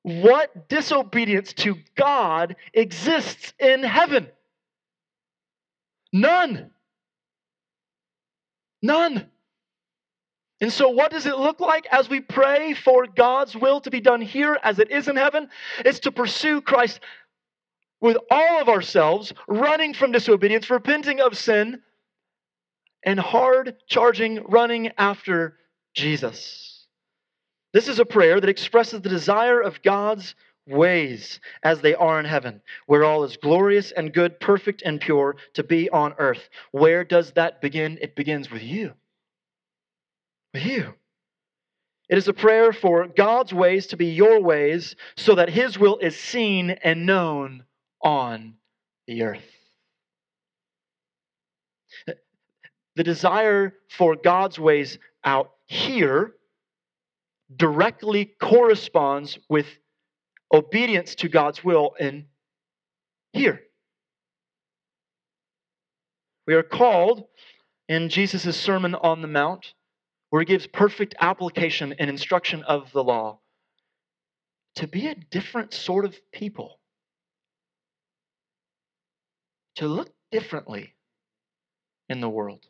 what 0.02 0.68
disobedience 0.68 1.52
to 1.54 1.76
God 1.96 2.56
exists 2.72 3.52
in 3.58 3.82
heaven? 3.82 4.28
None. 6.12 6.70
None. 8.82 9.30
And 10.60 10.72
so, 10.72 10.88
what 10.88 11.10
does 11.10 11.26
it 11.26 11.36
look 11.36 11.60
like 11.60 11.86
as 11.92 12.08
we 12.08 12.20
pray 12.20 12.72
for 12.72 13.06
God's 13.06 13.54
will 13.54 13.80
to 13.82 13.90
be 13.90 14.00
done 14.00 14.22
here 14.22 14.58
as 14.62 14.78
it 14.78 14.90
is 14.90 15.06
in 15.06 15.16
heaven? 15.16 15.48
It's 15.84 16.00
to 16.00 16.12
pursue 16.12 16.62
Christ 16.62 17.00
with 18.00 18.16
all 18.30 18.60
of 18.60 18.68
ourselves, 18.68 19.32
running 19.48 19.92
from 19.92 20.12
disobedience, 20.12 20.70
repenting 20.70 21.20
of 21.20 21.36
sin, 21.36 21.82
and 23.02 23.20
hard 23.20 23.76
charging, 23.86 24.44
running 24.44 24.92
after 24.96 25.56
Jesus. 25.94 26.86
This 27.72 27.88
is 27.88 27.98
a 27.98 28.06
prayer 28.06 28.40
that 28.40 28.50
expresses 28.50 29.02
the 29.02 29.08
desire 29.10 29.60
of 29.60 29.82
God's 29.82 30.34
ways 30.66 31.38
as 31.62 31.80
they 31.82 31.94
are 31.94 32.18
in 32.18 32.24
heaven, 32.24 32.62
where 32.86 33.04
all 33.04 33.24
is 33.24 33.36
glorious 33.36 33.92
and 33.92 34.12
good, 34.12 34.40
perfect 34.40 34.82
and 34.82 35.00
pure 35.00 35.36
to 35.54 35.62
be 35.62 35.90
on 35.90 36.14
earth. 36.18 36.48
Where 36.72 37.04
does 37.04 37.32
that 37.32 37.60
begin? 37.60 37.98
It 38.00 38.16
begins 38.16 38.50
with 38.50 38.62
you 38.62 38.94
with 40.52 40.64
you. 40.64 40.94
It 42.08 42.18
is 42.18 42.28
a 42.28 42.32
prayer 42.32 42.72
for 42.72 43.08
God's 43.08 43.52
ways 43.52 43.88
to 43.88 43.96
be 43.96 44.06
your 44.06 44.40
ways 44.40 44.94
so 45.16 45.34
that 45.34 45.50
His 45.50 45.78
will 45.78 45.98
is 45.98 46.16
seen 46.16 46.70
and 46.70 47.04
known 47.04 47.64
on 48.00 48.54
the 49.06 49.22
earth. 49.22 49.42
The 52.94 53.04
desire 53.04 53.74
for 53.90 54.16
God's 54.16 54.58
ways 54.58 54.98
out 55.24 55.50
here 55.66 56.32
directly 57.54 58.24
corresponds 58.40 59.38
with 59.48 59.66
obedience 60.52 61.14
to 61.16 61.28
God's 61.28 61.62
will 61.62 61.94
in 61.98 62.26
here. 63.32 63.60
We 66.46 66.54
are 66.54 66.62
called 66.62 67.24
in 67.88 68.08
Jesus' 68.08 68.56
Sermon 68.56 68.94
on 68.94 69.20
the 69.20 69.28
Mount 69.28 69.74
where 70.30 70.40
he 70.40 70.46
gives 70.46 70.66
perfect 70.66 71.14
application 71.20 71.94
and 71.98 72.10
instruction 72.10 72.62
of 72.64 72.90
the 72.92 73.04
law, 73.04 73.38
to 74.76 74.86
be 74.86 75.06
a 75.06 75.14
different 75.14 75.72
sort 75.72 76.04
of 76.04 76.14
people, 76.32 76.78
to 79.76 79.86
look 79.88 80.10
differently 80.30 80.94
in 82.08 82.20
the 82.20 82.28
world, 82.28 82.66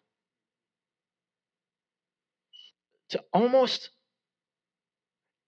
to 3.10 3.22
almost 3.32 3.90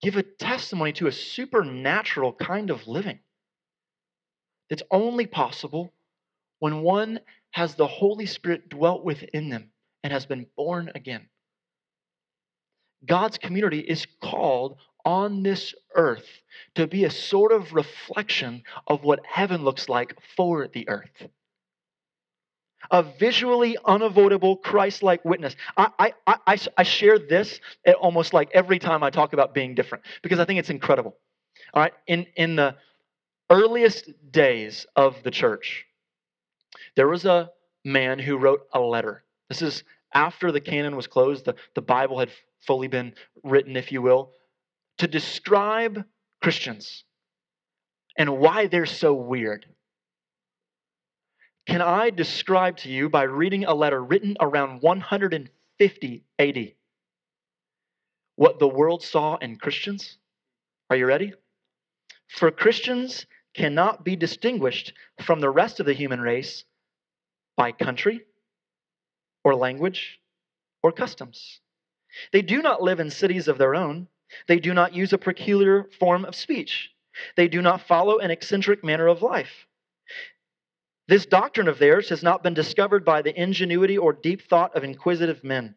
give 0.00 0.16
a 0.16 0.22
testimony 0.22 0.92
to 0.92 1.06
a 1.06 1.12
supernatural 1.12 2.32
kind 2.32 2.70
of 2.70 2.86
living 2.86 3.18
that's 4.70 4.82
only 4.90 5.26
possible 5.26 5.92
when 6.60 6.82
one 6.82 7.20
has 7.50 7.74
the 7.74 7.86
Holy 7.86 8.26
Spirit 8.26 8.68
dwelt 8.68 9.04
within 9.04 9.48
them 9.48 9.70
and 10.02 10.12
has 10.12 10.26
been 10.26 10.46
born 10.56 10.90
again. 10.94 11.28
God's 13.06 13.38
community 13.38 13.80
is 13.80 14.06
called 14.20 14.76
on 15.04 15.42
this 15.42 15.74
earth 15.94 16.26
to 16.74 16.87
be 16.87 17.04
a 17.04 17.11
sort 17.11 17.52
of 17.52 17.72
reflection 17.72 18.62
of 18.87 19.04
what 19.04 19.20
heaven 19.24 19.64
looks 19.64 19.88
like 19.88 20.14
for 20.37 20.68
the 20.68 20.88
earth. 20.88 21.28
A 22.90 23.02
visually 23.02 23.76
unavoidable 23.84 24.56
Christ 24.56 25.02
like 25.02 25.24
witness. 25.24 25.56
I, 25.76 26.12
I, 26.26 26.37
I, 26.46 26.58
I 26.76 26.82
share 26.82 27.18
this 27.18 27.61
almost 28.00 28.32
like 28.32 28.50
every 28.52 28.78
time 28.78 29.02
I 29.02 29.11
talk 29.11 29.32
about 29.32 29.54
being 29.54 29.74
different 29.74 30.04
because 30.22 30.38
I 30.38 30.44
think 30.44 30.58
it's 30.58 30.70
incredible. 30.70 31.16
All 31.74 31.82
right, 31.82 31.92
in, 32.06 32.26
in 32.37 32.56
the 32.56 32.76
earliest 33.50 34.11
days 34.30 34.87
of 34.96 35.22
the 35.22 35.30
church, 35.30 35.87
there 36.96 37.08
was 37.08 37.24
a 37.24 37.50
man 37.84 38.18
who 38.18 38.37
wrote 38.38 38.66
a 38.72 38.80
letter. 38.80 39.24
This 39.48 39.62
is 39.62 39.84
after 40.14 40.52
the 40.52 40.61
canon 40.61 40.96
was 40.96 41.06
closed, 41.06 41.44
the, 41.44 41.54
the 41.74 41.82
Bible 41.82 42.18
had 42.18 42.30
fully 42.66 42.88
been 42.88 43.14
written, 43.42 43.76
if 43.76 43.92
you 43.92 44.02
will, 44.02 44.32
to 44.98 45.06
describe 45.06 46.04
Christians 46.42 47.04
and 48.16 48.38
why 48.38 48.66
they're 48.66 48.86
so 48.86 49.14
weird. 49.14 49.66
Can 51.66 51.82
I 51.82 52.10
describe 52.10 52.78
to 52.78 52.88
you 52.88 53.08
by 53.08 53.24
reading 53.24 53.64
a 53.64 53.74
letter 53.74 54.02
written 54.02 54.36
around 54.40 54.82
150 54.82 56.24
AD 56.38 56.72
what 58.36 58.60
the 58.60 58.68
world 58.68 59.02
saw 59.02 59.36
in 59.36 59.56
Christians? 59.56 60.16
Are 60.90 60.96
you 60.96 61.06
ready? 61.06 61.32
For 62.28 62.50
Christians 62.50 63.26
cannot 63.54 64.04
be 64.04 64.14
distinguished 64.14 64.92
from 65.22 65.40
the 65.40 65.50
rest 65.50 65.80
of 65.80 65.86
the 65.86 65.92
human 65.92 66.20
race 66.20 66.64
by 67.56 67.72
country 67.72 68.20
or 69.42 69.56
language 69.56 70.20
or 70.82 70.92
customs. 70.92 71.60
They 72.33 72.42
do 72.42 72.62
not 72.62 72.83
live 72.83 73.00
in 73.00 73.11
cities 73.11 73.48
of 73.48 73.59
their 73.59 73.74
own. 73.74 74.09
They 74.46 74.59
do 74.59 74.74
not 74.74 74.94
use 74.94 75.12
a 75.12 75.18
peculiar 75.18 75.88
form 75.98 76.24
of 76.24 76.35
speech. 76.35 76.90
They 77.37 77.48
do 77.48 77.62
not 77.62 77.87
follow 77.87 78.18
an 78.18 78.31
eccentric 78.31 78.85
manner 78.85 79.09
of 79.09 79.22
life. 79.22 79.66
This 81.09 81.24
doctrine 81.24 81.68
of 81.68 81.78
theirs 81.78 82.11
has 82.11 82.22
not 82.22 82.42
been 82.42 82.54
discovered 82.54 83.04
by 83.04 83.22
the 83.22 83.38
ingenuity 83.40 83.96
or 83.96 84.12
deep 84.12 84.42
thought 84.42 84.76
of 84.76 84.85
inquisitive 84.85 85.42
men, 85.42 85.74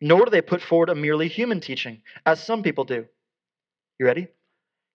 nor 0.00 0.24
do 0.24 0.30
they 0.30 0.40
put 0.40 0.62
forward 0.62 0.88
a 0.88 0.94
merely 0.94 1.28
human 1.28 1.60
teaching, 1.60 2.02
as 2.24 2.42
some 2.42 2.62
people 2.62 2.84
do. 2.84 3.06
You 3.98 4.06
ready? 4.06 4.28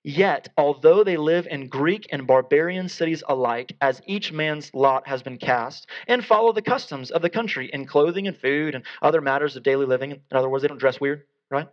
Yet, 0.08 0.48
although 0.58 1.04
they 1.04 1.18
live 1.18 1.48
in 1.52 1.68
Greek 1.68 2.08
and 2.14 2.26
barbarian 2.26 2.88
cities 2.88 3.26
alike, 3.28 3.76
as 3.82 4.02
each 4.06 4.32
man's 4.32 4.74
lot 4.74 5.06
has 5.06 5.22
been 5.22 5.38
cast, 5.38 5.86
and 6.08 6.24
follow 6.24 6.54
the 6.54 6.62
customs 6.62 7.12
of 7.12 7.22
the 7.22 7.30
country 7.30 7.70
in 7.74 7.86
clothing 7.86 8.26
and 8.26 8.38
food 8.38 8.74
and 8.74 8.86
other 9.02 9.20
matters 9.20 9.58
of 9.58 9.64
daily 9.64 9.86
living, 9.86 10.12
in 10.12 10.22
other 10.32 10.48
words, 10.48 10.62
they 10.62 10.70
don't 10.70 10.78
dress 10.78 11.02
weird, 11.02 11.24
right? 11.52 11.68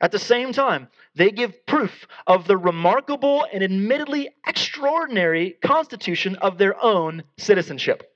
At 0.00 0.12
the 0.12 0.20
same 0.20 0.52
time, 0.52 0.86
they 1.16 1.32
give 1.32 1.66
proof 1.66 2.06
of 2.28 2.46
the 2.46 2.56
remarkable 2.56 3.44
and 3.52 3.64
admittedly 3.64 4.28
extraordinary 4.46 5.56
constitution 5.60 6.36
of 6.36 6.58
their 6.58 6.80
own 6.80 7.24
citizenship. 7.38 8.08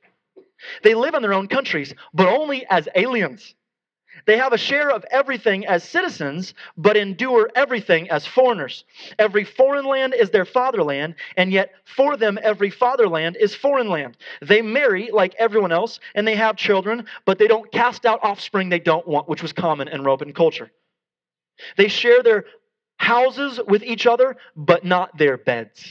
They 0.85 0.95
live 0.95 1.15
in 1.15 1.23
their 1.23 1.35
own 1.35 1.49
countries, 1.49 1.93
but 2.15 2.29
only 2.29 2.65
as 2.71 2.89
aliens. 2.95 3.57
They 4.29 4.37
have 4.37 4.53
a 4.53 4.59
share 4.59 4.91
of 4.91 5.07
everything 5.11 5.65
as 5.65 5.83
citizens, 5.83 6.53
but 6.77 6.99
endure 6.99 7.49
everything 7.55 8.11
as 8.11 8.27
foreigners. 8.27 8.85
Every 9.19 9.43
foreign 9.43 9.87
land 9.87 10.13
is 10.13 10.29
their 10.29 10.45
fatherland, 10.45 11.15
and 11.39 11.51
yet 11.51 11.73
for 11.87 12.15
them, 12.19 12.39
every 12.43 12.69
fatherland 12.69 13.39
is 13.41 13.55
foreign 13.55 13.89
land. 13.89 14.19
They 14.43 14.61
marry 14.61 15.09
like 15.11 15.35
everyone 15.39 15.73
else, 15.73 15.99
and 16.15 16.29
they 16.29 16.37
have 16.37 16.57
children, 16.57 17.07
but 17.25 17.39
they 17.39 17.47
don't 17.47 17.73
cast 17.73 18.05
out 18.05 18.21
offspring 18.23 18.69
they 18.69 18.79
don't 18.79 19.09
want, 19.09 19.31
which 19.31 19.41
was 19.41 19.55
common 19.55 19.89
in 19.89 20.05
Roman 20.05 20.35
culture. 20.35 20.71
They 21.79 21.89
share 21.89 22.23
their 22.23 22.45
houses 22.99 23.59
with 23.67 23.83
each 23.83 24.07
other, 24.07 24.37
but 24.55 24.85
not 24.85 25.17
their 25.17 25.39
beds. 25.39 25.83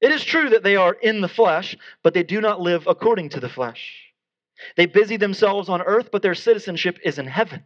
It 0.00 0.12
is 0.12 0.22
true 0.22 0.50
that 0.50 0.62
they 0.62 0.76
are 0.76 0.92
in 0.92 1.22
the 1.22 1.28
flesh, 1.28 1.76
but 2.04 2.14
they 2.14 2.22
do 2.22 2.40
not 2.40 2.60
live 2.60 2.86
according 2.86 3.30
to 3.30 3.40
the 3.40 3.48
flesh. 3.48 4.03
They 4.76 4.86
busy 4.86 5.16
themselves 5.16 5.68
on 5.68 5.82
earth, 5.82 6.10
but 6.12 6.22
their 6.22 6.34
citizenship 6.34 6.98
is 7.04 7.18
in 7.18 7.26
heaven. 7.26 7.64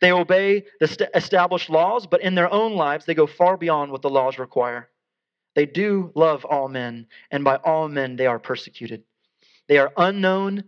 They 0.00 0.12
obey 0.12 0.64
the 0.80 1.10
established 1.14 1.70
laws, 1.70 2.06
but 2.06 2.20
in 2.20 2.34
their 2.34 2.52
own 2.52 2.74
lives, 2.74 3.04
they 3.04 3.14
go 3.14 3.26
far 3.26 3.56
beyond 3.56 3.90
what 3.90 4.02
the 4.02 4.10
laws 4.10 4.38
require. 4.38 4.88
They 5.54 5.66
do 5.66 6.12
love 6.14 6.44
all 6.44 6.68
men, 6.68 7.06
and 7.30 7.44
by 7.44 7.56
all 7.56 7.88
men 7.88 8.16
they 8.16 8.26
are 8.26 8.38
persecuted. 8.38 9.02
They 9.68 9.78
are 9.78 9.92
unknown, 9.96 10.64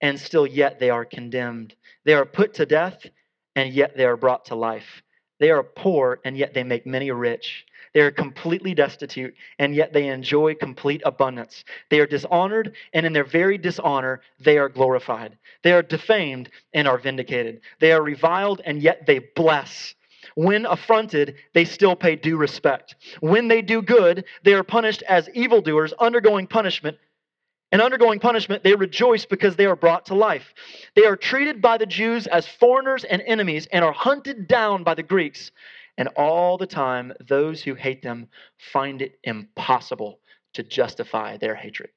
and 0.00 0.18
still 0.18 0.46
yet 0.46 0.78
they 0.78 0.90
are 0.90 1.04
condemned. 1.04 1.74
They 2.04 2.14
are 2.14 2.26
put 2.26 2.54
to 2.54 2.66
death, 2.66 3.06
and 3.54 3.72
yet 3.72 3.96
they 3.96 4.04
are 4.04 4.16
brought 4.16 4.46
to 4.46 4.54
life. 4.54 5.02
They 5.40 5.50
are 5.50 5.64
poor, 5.64 6.20
and 6.24 6.36
yet 6.36 6.54
they 6.54 6.62
make 6.62 6.86
many 6.86 7.10
rich. 7.10 7.66
They 7.92 8.02
are 8.02 8.12
completely 8.12 8.74
destitute, 8.74 9.34
and 9.58 9.74
yet 9.74 9.92
they 9.92 10.06
enjoy 10.06 10.54
complete 10.54 11.02
abundance. 11.04 11.64
They 11.88 11.98
are 11.98 12.06
dishonored, 12.06 12.76
and 12.92 13.04
in 13.04 13.12
their 13.12 13.24
very 13.24 13.58
dishonor, 13.58 14.20
they 14.38 14.58
are 14.58 14.68
glorified. 14.68 15.36
They 15.62 15.72
are 15.72 15.82
defamed 15.82 16.50
and 16.72 16.86
are 16.86 16.98
vindicated. 16.98 17.62
They 17.80 17.90
are 17.90 18.02
reviled, 18.02 18.60
and 18.64 18.80
yet 18.80 19.06
they 19.06 19.18
bless. 19.34 19.94
When 20.36 20.66
affronted, 20.66 21.36
they 21.54 21.64
still 21.64 21.96
pay 21.96 22.14
due 22.14 22.36
respect. 22.36 22.94
When 23.20 23.48
they 23.48 23.62
do 23.62 23.82
good, 23.82 24.24
they 24.44 24.54
are 24.54 24.62
punished 24.62 25.02
as 25.08 25.28
evildoers, 25.30 25.92
undergoing 25.94 26.46
punishment. 26.46 26.98
And 27.72 27.80
undergoing 27.80 28.18
punishment, 28.18 28.64
they 28.64 28.74
rejoice 28.74 29.24
because 29.24 29.54
they 29.54 29.66
are 29.66 29.76
brought 29.76 30.06
to 30.06 30.14
life. 30.14 30.54
They 30.96 31.04
are 31.04 31.16
treated 31.16 31.62
by 31.62 31.78
the 31.78 31.86
Jews 31.86 32.26
as 32.26 32.46
foreigners 32.46 33.04
and 33.04 33.22
enemies 33.24 33.68
and 33.72 33.84
are 33.84 33.92
hunted 33.92 34.48
down 34.48 34.82
by 34.82 34.94
the 34.94 35.04
Greeks. 35.04 35.52
And 35.96 36.08
all 36.16 36.58
the 36.58 36.66
time, 36.66 37.12
those 37.28 37.62
who 37.62 37.74
hate 37.74 38.02
them 38.02 38.28
find 38.72 39.02
it 39.02 39.18
impossible 39.22 40.20
to 40.54 40.62
justify 40.64 41.36
their 41.36 41.54
hatred. 41.54 41.90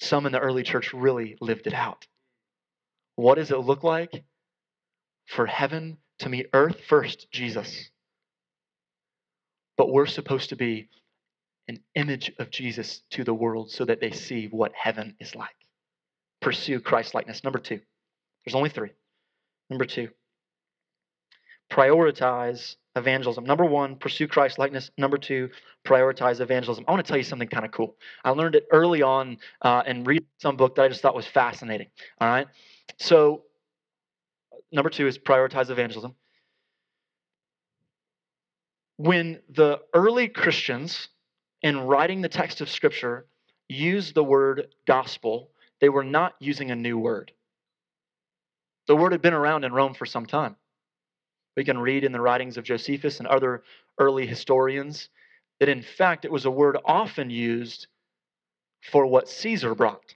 Some 0.00 0.26
in 0.26 0.32
the 0.32 0.38
early 0.38 0.62
church 0.62 0.94
really 0.94 1.36
lived 1.40 1.66
it 1.66 1.74
out. 1.74 2.06
What 3.16 3.34
does 3.34 3.50
it 3.50 3.58
look 3.58 3.82
like 3.82 4.24
for 5.26 5.44
heaven 5.44 5.98
to 6.20 6.28
meet 6.28 6.46
earth? 6.54 6.80
First, 6.88 7.26
Jesus. 7.32 7.90
But 9.76 9.92
we're 9.92 10.06
supposed 10.06 10.50
to 10.50 10.56
be 10.56 10.88
an 11.68 11.80
image 11.94 12.32
of 12.38 12.50
Jesus 12.50 13.02
to 13.10 13.24
the 13.24 13.34
world 13.34 13.70
so 13.70 13.84
that 13.84 14.00
they 14.00 14.10
see 14.10 14.46
what 14.46 14.72
heaven 14.74 15.14
is 15.20 15.34
like. 15.34 15.54
Pursue 16.40 16.80
Christ 16.80 17.14
likeness. 17.14 17.44
Number 17.44 17.58
two, 17.58 17.80
there's 18.44 18.54
only 18.54 18.70
three. 18.70 18.90
Number 19.68 19.84
two, 19.84 20.08
prioritize 21.70 22.76
evangelism. 22.96 23.44
Number 23.44 23.64
one, 23.64 23.96
pursue 23.96 24.26
Christ 24.26 24.58
likeness. 24.58 24.90
Number 24.96 25.18
two, 25.18 25.50
prioritize 25.86 26.40
evangelism. 26.40 26.84
I 26.88 26.90
want 26.90 27.04
to 27.04 27.08
tell 27.08 27.18
you 27.18 27.24
something 27.24 27.48
kind 27.48 27.66
of 27.66 27.70
cool. 27.70 27.96
I 28.24 28.30
learned 28.30 28.54
it 28.54 28.66
early 28.72 29.02
on 29.02 29.38
uh, 29.62 29.82
and 29.86 30.06
read 30.06 30.24
some 30.38 30.56
book 30.56 30.76
that 30.76 30.82
I 30.82 30.88
just 30.88 31.02
thought 31.02 31.14
was 31.14 31.26
fascinating. 31.26 31.88
All 32.20 32.28
right. 32.28 32.46
So, 32.98 33.42
number 34.72 34.90
two 34.90 35.06
is 35.06 35.18
prioritize 35.18 35.70
evangelism. 35.70 36.14
When 38.96 39.40
the 39.50 39.80
early 39.94 40.28
Christians 40.28 41.08
in 41.62 41.80
writing 41.80 42.22
the 42.22 42.28
text 42.28 42.60
of 42.60 42.70
Scripture 42.70 43.26
used 43.68 44.14
the 44.14 44.24
word 44.24 44.68
gospel, 44.86 45.50
they 45.80 45.88
were 45.88 46.04
not 46.04 46.34
using 46.40 46.70
a 46.70 46.76
new 46.76 46.98
word. 46.98 47.32
The 48.86 48.96
word 48.96 49.12
had 49.12 49.22
been 49.22 49.34
around 49.34 49.64
in 49.64 49.72
Rome 49.72 49.94
for 49.94 50.06
some 50.06 50.26
time. 50.26 50.56
We 51.56 51.64
can 51.64 51.78
read 51.78 52.04
in 52.04 52.12
the 52.12 52.20
writings 52.20 52.56
of 52.56 52.64
Josephus 52.64 53.18
and 53.18 53.26
other 53.26 53.62
early 53.98 54.26
historians 54.26 55.08
that, 55.60 55.68
in 55.68 55.82
fact, 55.82 56.24
it 56.24 56.32
was 56.32 56.44
a 56.44 56.50
word 56.50 56.78
often 56.84 57.30
used 57.30 57.88
for 58.90 59.06
what 59.06 59.28
Caesar 59.28 59.74
brought. 59.74 60.14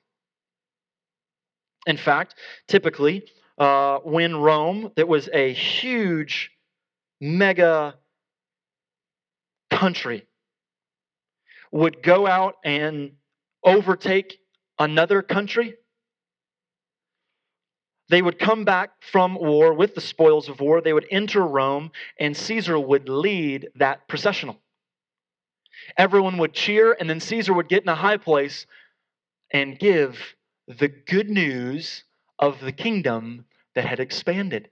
In 1.87 1.97
fact, 1.97 2.37
typically, 2.69 3.25
uh, 3.59 3.99
when 3.99 4.37
Rome, 4.37 4.93
that 4.97 5.09
was 5.09 5.29
a 5.33 5.53
huge, 5.53 6.53
mega 7.21 7.97
country, 9.71 10.27
would 11.73 12.03
go 12.03 12.27
out 12.27 12.57
and 12.65 13.13
overtake 13.65 14.39
another 14.79 15.23
country, 15.23 15.75
they 18.09 18.21
would 18.21 18.39
come 18.39 18.65
back 18.65 18.91
from 19.01 19.35
war 19.37 19.73
with 19.73 19.95
the 19.95 20.01
spoils 20.03 20.51
of 20.51 20.61
war. 20.61 20.83
They 20.83 20.93
would 20.93 21.07
enter 21.11 21.41
Rome, 21.41 21.93
and 22.21 22.37
Caesar 22.37 22.79
would 22.79 23.09
lead 23.09 23.71
that 23.77 24.07
processional. 24.07 24.61
Everyone 25.97 26.37
would 26.39 26.53
cheer, 26.53 26.95
and 26.99 27.09
then 27.09 27.21
Caesar 27.21 27.55
would 27.55 27.69
get 27.69 27.83
in 27.83 27.89
a 27.89 27.95
high 27.95 28.19
place 28.19 28.67
and 29.51 29.79
give 29.79 30.19
the 30.69 30.89
good 30.89 31.31
news 31.31 32.05
of 32.39 32.61
the 32.61 32.73
kingdom 32.73 33.47
that 33.75 33.87
had 33.87 33.99
expanded. 33.99 34.69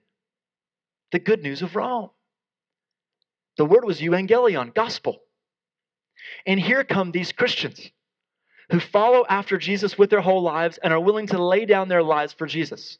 The 1.13 1.19
good 1.19 1.43
news 1.43 1.63
of 1.63 1.75
Rome. 1.75 2.11
The 3.57 3.65
word 3.65 3.85
was 3.85 4.01
evangelion, 4.01 4.75
gospel. 4.75 5.21
And 6.47 6.59
here 6.59 6.85
come 6.85 7.11
these 7.11 7.33
Christians 7.33 7.91
who 8.71 8.81
follow 8.81 9.25
after 9.29 9.59
Jesus 9.59 9.99
with 9.99 10.11
their 10.11 10.21
whole 10.21 10.43
lives 10.43 10.79
and 10.83 10.93
are 10.93 11.01
willing 11.01 11.27
to 11.29 11.43
lay 11.43 11.65
down 11.65 11.89
their 11.89 12.03
lives 12.03 12.33
for 12.33 12.47
Jesus. 12.47 12.99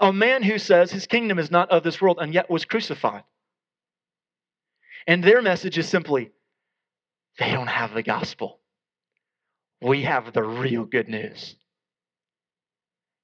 A 0.00 0.12
man 0.12 0.42
who 0.42 0.58
says 0.58 0.90
his 0.90 1.06
kingdom 1.06 1.38
is 1.38 1.50
not 1.50 1.70
of 1.70 1.82
this 1.82 2.00
world 2.00 2.18
and 2.20 2.32
yet 2.32 2.50
was 2.50 2.64
crucified. 2.64 3.24
And 5.06 5.22
their 5.22 5.42
message 5.42 5.76
is 5.76 5.88
simply 5.88 6.32
they 7.38 7.50
don't 7.50 7.66
have 7.66 7.92
the 7.92 8.02
gospel. 8.02 8.60
We 9.82 10.02
have 10.04 10.32
the 10.32 10.42
real 10.42 10.84
good 10.84 11.08
news. 11.08 11.56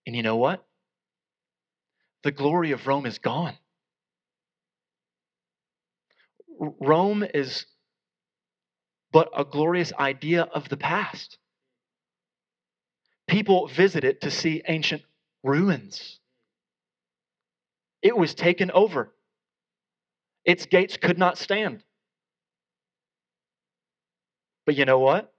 And 0.07 0.15
you 0.15 0.23
know 0.23 0.37
what? 0.37 0.67
The 2.23 2.33
glory 2.33 2.73
of 2.73 2.87
Rome 2.87 3.07
is 3.07 3.19
gone. 3.19 3.55
Rome 6.59 7.25
is 7.33 7.65
but 9.13 9.31
a 9.37 9.45
glorious 9.45 9.93
idea 9.99 10.43
of 10.43 10.69
the 10.69 10.77
past. 10.77 11.39
People 13.27 13.69
visit 13.69 14.05
it 14.05 14.23
to 14.23 14.31
see 14.31 14.63
ancient 14.67 15.03
ruins. 15.43 16.19
It 18.03 18.17
was 18.17 18.35
taken 18.35 18.71
over. 18.71 19.13
Its 20.45 20.67
gates 20.67 20.97
could 20.97 21.19
not 21.19 21.39
stand. 21.39 21.83
But 24.67 24.77
you 24.77 24.85
know 24.85 24.99
what? 24.99 25.33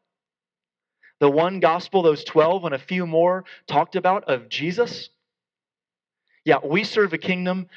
The 1.19 1.29
one 1.29 1.59
gospel, 1.59 2.01
those 2.01 2.23
12 2.23 2.65
and 2.65 2.75
a 2.75 2.79
few 2.79 3.05
more 3.05 3.45
talked 3.67 3.95
about 3.95 4.25
of 4.25 4.49
Jesus. 4.49 5.09
Yeah, 6.43 6.57
we 6.63 6.83
serve 6.83 7.13
a 7.13 7.17
kingdom 7.17 7.67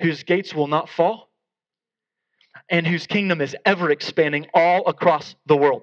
whose 0.00 0.24
gates 0.24 0.54
will 0.54 0.66
not 0.66 0.88
fall 0.88 1.30
and 2.68 2.86
whose 2.86 3.06
kingdom 3.06 3.40
is 3.40 3.56
ever 3.64 3.90
expanding 3.90 4.46
all 4.54 4.86
across 4.86 5.34
the 5.46 5.56
world 5.56 5.82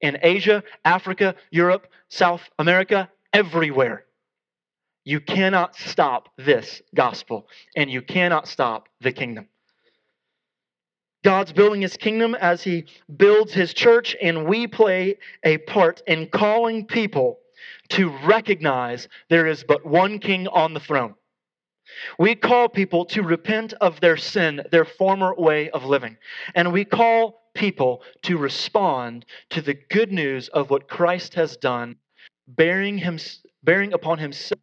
in 0.00 0.18
Asia, 0.22 0.62
Africa, 0.84 1.34
Europe, 1.50 1.86
South 2.08 2.42
America, 2.58 3.10
everywhere. 3.32 4.04
You 5.04 5.20
cannot 5.20 5.76
stop 5.76 6.28
this 6.36 6.82
gospel, 6.94 7.48
and 7.76 7.90
you 7.90 8.02
cannot 8.02 8.48
stop 8.48 8.88
the 9.00 9.12
kingdom. 9.12 9.48
God's 11.22 11.52
building 11.52 11.82
his 11.82 11.96
kingdom 11.96 12.34
as 12.34 12.62
he 12.62 12.86
builds 13.14 13.52
his 13.52 13.74
church, 13.74 14.16
and 14.22 14.46
we 14.46 14.66
play 14.66 15.18
a 15.44 15.58
part 15.58 16.02
in 16.06 16.28
calling 16.28 16.86
people 16.86 17.38
to 17.90 18.08
recognize 18.24 19.08
there 19.28 19.46
is 19.46 19.64
but 19.64 19.84
one 19.84 20.18
king 20.18 20.48
on 20.48 20.72
the 20.72 20.80
throne. 20.80 21.14
We 22.18 22.34
call 22.34 22.68
people 22.68 23.04
to 23.06 23.22
repent 23.22 23.72
of 23.80 24.00
their 24.00 24.16
sin, 24.16 24.62
their 24.70 24.84
former 24.84 25.34
way 25.34 25.70
of 25.70 25.84
living. 25.84 26.16
And 26.54 26.72
we 26.72 26.84
call 26.84 27.50
people 27.54 28.02
to 28.22 28.38
respond 28.38 29.26
to 29.50 29.62
the 29.62 29.74
good 29.74 30.12
news 30.12 30.48
of 30.48 30.70
what 30.70 30.88
Christ 30.88 31.34
has 31.34 31.56
done, 31.56 31.96
bearing, 32.48 32.98
him, 32.98 33.18
bearing 33.62 33.92
upon 33.92 34.18
himself 34.18 34.60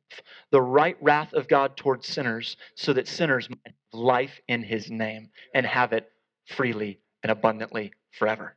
the 0.52 0.62
right 0.62 0.98
wrath 1.02 1.34
of 1.34 1.48
God 1.48 1.78
towards 1.78 2.08
sinners, 2.08 2.58
so 2.76 2.94
that 2.94 3.08
sinners 3.08 3.50
might 3.50 3.60
have 3.66 3.74
life 3.94 4.40
in 4.48 4.64
his 4.64 4.90
name 4.90 5.30
and 5.54 5.66
have 5.66 5.94
it 5.94 6.10
freely 6.48 7.00
and 7.24 7.32
abundantly 7.32 7.92
forever. 8.12 8.57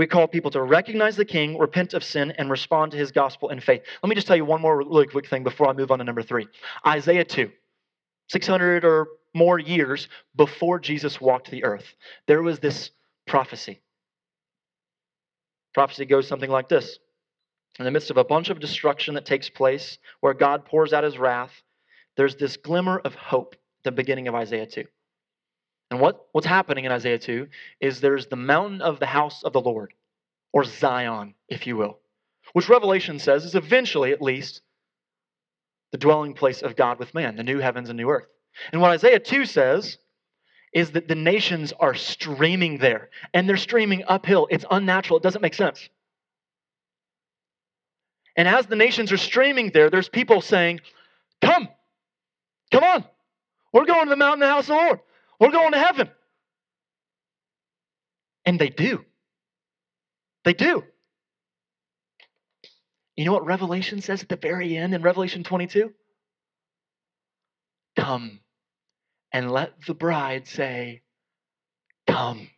We 0.00 0.06
call 0.06 0.26
people 0.28 0.50
to 0.52 0.62
recognize 0.62 1.14
the 1.14 1.26
king, 1.26 1.58
repent 1.58 1.92
of 1.92 2.02
sin, 2.02 2.32
and 2.38 2.50
respond 2.50 2.92
to 2.92 2.96
his 2.96 3.12
gospel 3.12 3.50
in 3.50 3.60
faith. 3.60 3.82
Let 4.02 4.08
me 4.08 4.14
just 4.14 4.26
tell 4.26 4.34
you 4.34 4.46
one 4.46 4.62
more 4.62 4.78
really 4.78 5.06
quick 5.06 5.28
thing 5.28 5.44
before 5.44 5.68
I 5.68 5.74
move 5.74 5.90
on 5.90 5.98
to 5.98 6.04
number 6.04 6.22
three 6.22 6.48
Isaiah 6.86 7.22
2, 7.22 7.50
600 8.28 8.86
or 8.86 9.08
more 9.34 9.58
years 9.58 10.08
before 10.34 10.78
Jesus 10.78 11.20
walked 11.20 11.50
the 11.50 11.64
earth, 11.64 11.84
there 12.26 12.40
was 12.42 12.60
this 12.60 12.92
prophecy. 13.26 13.82
Prophecy 15.74 16.06
goes 16.06 16.26
something 16.26 16.48
like 16.48 16.70
this 16.70 16.98
In 17.78 17.84
the 17.84 17.90
midst 17.90 18.10
of 18.10 18.16
a 18.16 18.24
bunch 18.24 18.48
of 18.48 18.58
destruction 18.58 19.16
that 19.16 19.26
takes 19.26 19.50
place, 19.50 19.98
where 20.20 20.32
God 20.32 20.64
pours 20.64 20.94
out 20.94 21.04
his 21.04 21.18
wrath, 21.18 21.52
there's 22.16 22.36
this 22.36 22.56
glimmer 22.56 23.00
of 23.00 23.14
hope 23.14 23.52
at 23.52 23.84
the 23.84 23.92
beginning 23.92 24.28
of 24.28 24.34
Isaiah 24.34 24.64
2. 24.64 24.82
And 25.90 26.00
what, 26.00 26.26
what's 26.32 26.46
happening 26.46 26.84
in 26.84 26.92
Isaiah 26.92 27.18
2 27.18 27.48
is 27.80 28.00
there's 28.00 28.26
the 28.26 28.36
mountain 28.36 28.80
of 28.80 29.00
the 29.00 29.06
house 29.06 29.42
of 29.42 29.52
the 29.52 29.60
Lord, 29.60 29.92
or 30.52 30.64
Zion, 30.64 31.34
if 31.48 31.66
you 31.66 31.76
will, 31.76 31.98
which 32.52 32.68
Revelation 32.68 33.18
says 33.18 33.44
is 33.44 33.54
eventually, 33.56 34.12
at 34.12 34.22
least, 34.22 34.62
the 35.90 35.98
dwelling 35.98 36.34
place 36.34 36.62
of 36.62 36.76
God 36.76 37.00
with 37.00 37.12
man, 37.12 37.34
the 37.34 37.42
new 37.42 37.58
heavens 37.58 37.88
and 37.88 37.96
new 37.96 38.08
earth. 38.08 38.26
And 38.72 38.80
what 38.80 38.92
Isaiah 38.92 39.18
2 39.18 39.44
says 39.44 39.98
is 40.72 40.92
that 40.92 41.08
the 41.08 41.16
nations 41.16 41.72
are 41.80 41.94
streaming 41.94 42.78
there, 42.78 43.10
and 43.34 43.48
they're 43.48 43.56
streaming 43.56 44.04
uphill. 44.06 44.46
It's 44.50 44.64
unnatural, 44.70 45.18
it 45.18 45.24
doesn't 45.24 45.42
make 45.42 45.54
sense. 45.54 45.88
And 48.36 48.46
as 48.46 48.66
the 48.66 48.76
nations 48.76 49.10
are 49.10 49.16
streaming 49.16 49.72
there, 49.74 49.90
there's 49.90 50.08
people 50.08 50.40
saying, 50.40 50.80
Come, 51.42 51.68
come 52.70 52.84
on, 52.84 53.04
we're 53.72 53.86
going 53.86 54.04
to 54.04 54.10
the 54.10 54.16
mountain 54.16 54.42
of 54.42 54.48
the 54.48 54.52
house 54.52 54.64
of 54.64 54.68
the 54.68 54.74
Lord. 54.74 55.00
We're 55.40 55.50
going 55.50 55.72
to 55.72 55.78
heaven. 55.78 56.10
And 58.44 58.58
they 58.58 58.68
do. 58.68 59.04
They 60.44 60.52
do. 60.52 60.84
You 63.16 63.24
know 63.24 63.32
what 63.32 63.46
Revelation 63.46 64.00
says 64.00 64.22
at 64.22 64.28
the 64.28 64.36
very 64.36 64.76
end 64.76 64.94
in 64.94 65.02
Revelation 65.02 65.42
22? 65.42 65.92
Come 67.96 68.40
and 69.32 69.50
let 69.50 69.72
the 69.86 69.94
bride 69.94 70.46
say, 70.46 71.02
Come. 72.06 72.48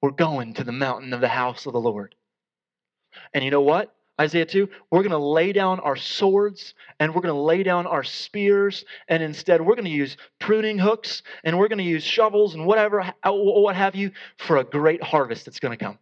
We're 0.00 0.10
going 0.12 0.54
to 0.54 0.64
the 0.64 0.72
mountain 0.72 1.12
of 1.12 1.20
the 1.20 1.28
house 1.28 1.66
of 1.66 1.72
the 1.72 1.80
Lord. 1.80 2.14
And 3.34 3.44
you 3.44 3.50
know 3.50 3.62
what? 3.62 3.94
Isaiah 4.20 4.46
2, 4.46 4.68
we're 4.90 5.02
going 5.02 5.10
to 5.10 5.18
lay 5.18 5.52
down 5.52 5.78
our 5.80 5.94
swords 5.94 6.74
and 6.98 7.14
we're 7.14 7.20
going 7.20 7.34
to 7.34 7.40
lay 7.40 7.62
down 7.62 7.86
our 7.86 8.02
spears, 8.02 8.84
and 9.06 9.22
instead 9.22 9.60
we're 9.60 9.76
going 9.76 9.84
to 9.84 9.90
use 9.90 10.16
pruning 10.40 10.78
hooks 10.78 11.22
and 11.44 11.56
we're 11.56 11.68
going 11.68 11.78
to 11.78 11.84
use 11.84 12.02
shovels 12.02 12.54
and 12.54 12.66
whatever, 12.66 13.00
uh, 13.00 13.32
what 13.32 13.76
have 13.76 13.94
you, 13.94 14.10
for 14.38 14.56
a 14.56 14.64
great 14.64 15.02
harvest 15.02 15.44
that's 15.44 15.60
going 15.60 15.76
to 15.76 15.84
come. 15.84 15.98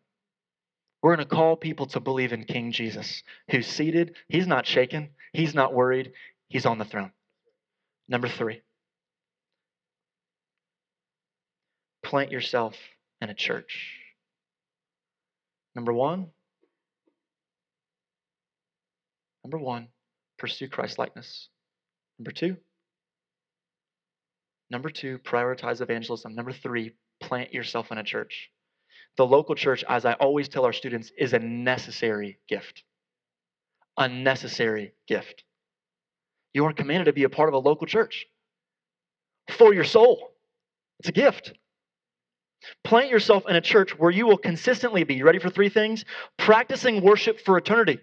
We're 1.03 1.15
going 1.15 1.29
to 1.29 1.35
call 1.35 1.57
people 1.57 1.87
to 1.89 2.01
believe 2.01 2.33
in 2.33 2.45
King 2.45 2.73
Jesus, 2.73 3.23
who's 3.51 3.67
seated. 3.67 4.17
He's 4.29 4.47
not 4.47 4.67
shaken, 4.67 5.11
he's 5.33 5.55
not 5.55 5.75
worried, 5.75 6.13
he's 6.49 6.65
on 6.65 6.79
the 6.79 6.85
throne. 6.87 7.13
Number 8.09 8.29
three, 8.29 8.63
plant 12.03 12.33
yourself 12.33 12.75
in 13.21 13.29
a 13.29 13.35
church. 13.35 13.93
Number 15.75 15.93
one, 15.93 16.29
number 19.47 19.59
one, 19.59 19.87
pursue 20.41 20.69
Christ 20.69 20.99
likeness. 20.99 21.49
Number 22.19 22.33
two, 22.33 22.57
number 24.71 24.91
two, 24.91 25.21
prioritize 25.21 25.81
evangelism. 25.81 26.35
Number 26.35 26.51
three, 26.51 26.95
plant 27.21 27.55
yourself 27.55 27.93
in 27.93 27.99
a 27.99 28.03
church. 28.03 28.51
The 29.17 29.25
local 29.25 29.55
church, 29.55 29.85
as 29.89 30.05
I 30.05 30.15
always 30.15 30.49
tell 30.49 30.65
our 30.65 30.73
students, 30.73 31.13
is 31.17 31.33
a 31.33 31.39
necessary 31.39 32.41
gift. 32.49 32.83
A 33.97 34.09
necessary 34.09 34.95
gift. 35.07 35.45
You 36.53 36.65
are 36.65 36.73
commanded 36.73 37.05
to 37.05 37.13
be 37.13 37.23
a 37.23 37.29
part 37.29 37.49
of 37.49 37.55
a 37.55 37.59
local 37.59 37.87
church 37.87 38.27
for 39.57 39.73
your 39.73 39.85
soul. 39.85 40.33
It's 40.99 41.09
a 41.09 41.13
gift. 41.13 41.53
Plant 42.83 43.11
yourself 43.11 43.45
in 43.49 43.55
a 43.55 43.61
church 43.61 43.97
where 43.97 44.11
you 44.11 44.27
will 44.27 44.39
consistently 44.39 45.05
be, 45.05 45.23
ready 45.23 45.39
for 45.39 45.51
three 45.51 45.69
things? 45.69 46.05
Practicing 46.37 47.01
worship 47.01 47.39
for 47.39 47.57
eternity. 47.57 48.01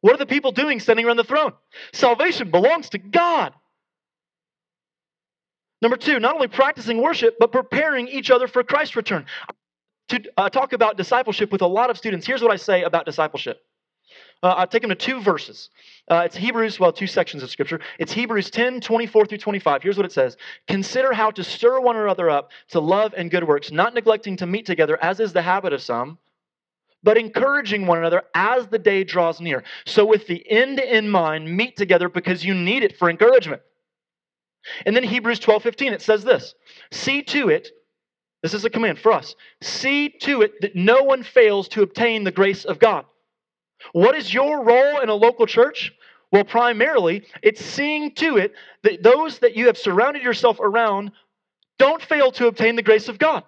What 0.00 0.14
are 0.14 0.18
the 0.18 0.26
people 0.26 0.52
doing 0.52 0.80
standing 0.80 1.06
around 1.06 1.18
the 1.18 1.24
throne? 1.24 1.52
Salvation 1.92 2.50
belongs 2.50 2.90
to 2.90 2.98
God. 2.98 3.52
Number 5.82 5.96
two, 5.96 6.18
not 6.20 6.34
only 6.34 6.48
practicing 6.48 7.00
worship, 7.02 7.36
but 7.38 7.52
preparing 7.52 8.08
each 8.08 8.30
other 8.30 8.48
for 8.48 8.62
Christ's 8.62 8.96
return. 8.96 9.26
To 10.08 10.22
uh, 10.36 10.48
talk 10.50 10.72
about 10.72 10.96
discipleship 10.96 11.52
with 11.52 11.62
a 11.62 11.66
lot 11.66 11.90
of 11.90 11.96
students, 11.96 12.26
here's 12.26 12.42
what 12.42 12.50
I 12.50 12.56
say 12.56 12.82
about 12.82 13.06
discipleship. 13.06 13.62
Uh, 14.42 14.54
I 14.56 14.66
take 14.66 14.82
them 14.82 14.88
to 14.88 14.94
two 14.94 15.20
verses. 15.20 15.68
Uh, 16.10 16.22
it's 16.24 16.36
Hebrews, 16.36 16.80
well, 16.80 16.92
two 16.92 17.06
sections 17.06 17.42
of 17.42 17.50
Scripture. 17.50 17.80
It's 17.98 18.12
Hebrews 18.12 18.50
10, 18.50 18.80
24 18.80 19.26
through 19.26 19.38
25. 19.38 19.82
Here's 19.82 19.96
what 19.96 20.06
it 20.06 20.12
says 20.12 20.36
Consider 20.66 21.12
how 21.12 21.30
to 21.30 21.44
stir 21.44 21.80
one 21.80 21.96
another 21.96 22.30
up 22.30 22.50
to 22.70 22.80
love 22.80 23.14
and 23.16 23.30
good 23.30 23.44
works, 23.46 23.70
not 23.70 23.94
neglecting 23.94 24.36
to 24.38 24.46
meet 24.46 24.66
together, 24.66 24.98
as 25.02 25.20
is 25.20 25.32
the 25.32 25.42
habit 25.42 25.72
of 25.72 25.82
some, 25.82 26.18
but 27.02 27.16
encouraging 27.18 27.86
one 27.86 27.98
another 27.98 28.22
as 28.34 28.66
the 28.68 28.78
day 28.78 29.04
draws 29.04 29.40
near. 29.40 29.64
So, 29.86 30.04
with 30.04 30.26
the 30.26 30.48
end 30.50 30.78
in 30.78 31.08
mind, 31.08 31.56
meet 31.56 31.76
together 31.76 32.08
because 32.08 32.44
you 32.44 32.54
need 32.54 32.82
it 32.82 32.98
for 32.98 33.08
encouragement. 33.08 33.62
And 34.84 34.94
then 34.94 35.04
Hebrews 35.04 35.38
12, 35.38 35.62
15, 35.62 35.92
it 35.92 36.02
says 36.02 36.24
this 36.24 36.54
See 36.90 37.22
to 37.24 37.48
it, 37.48 37.70
this 38.42 38.54
is 38.54 38.64
a 38.64 38.70
command 38.70 38.98
for 38.98 39.12
us, 39.12 39.34
see 39.62 40.08
to 40.20 40.42
it 40.42 40.60
that 40.60 40.76
no 40.76 41.02
one 41.02 41.22
fails 41.22 41.68
to 41.68 41.82
obtain 41.82 42.24
the 42.24 42.30
grace 42.30 42.64
of 42.64 42.78
God. 42.78 43.04
What 43.92 44.14
is 44.14 44.32
your 44.32 44.62
role 44.62 45.00
in 45.00 45.08
a 45.08 45.14
local 45.14 45.46
church? 45.46 45.92
Well, 46.32 46.44
primarily, 46.44 47.24
it's 47.42 47.64
seeing 47.64 48.14
to 48.16 48.36
it 48.36 48.54
that 48.82 49.02
those 49.02 49.40
that 49.40 49.56
you 49.56 49.66
have 49.66 49.76
surrounded 49.76 50.22
yourself 50.22 50.60
around 50.60 51.12
don't 51.78 52.02
fail 52.02 52.30
to 52.32 52.46
obtain 52.46 52.76
the 52.76 52.82
grace 52.82 53.08
of 53.08 53.18
God. 53.18 53.42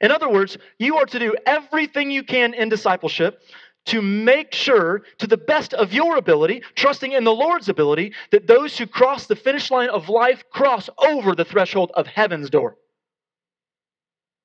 In 0.00 0.10
other 0.10 0.28
words, 0.28 0.56
you 0.78 0.96
are 0.96 1.06
to 1.06 1.18
do 1.18 1.34
everything 1.46 2.10
you 2.10 2.22
can 2.22 2.54
in 2.54 2.68
discipleship 2.68 3.42
to 3.86 4.02
make 4.02 4.52
sure, 4.52 5.02
to 5.18 5.26
the 5.26 5.36
best 5.38 5.72
of 5.72 5.94
your 5.94 6.16
ability, 6.16 6.62
trusting 6.74 7.12
in 7.12 7.24
the 7.24 7.34
Lord's 7.34 7.70
ability, 7.70 8.12
that 8.32 8.46
those 8.46 8.76
who 8.76 8.86
cross 8.86 9.26
the 9.26 9.36
finish 9.36 9.70
line 9.70 9.88
of 9.88 10.10
life 10.10 10.44
cross 10.50 10.90
over 10.98 11.34
the 11.34 11.44
threshold 11.44 11.90
of 11.94 12.06
heaven's 12.06 12.50
door. 12.50 12.76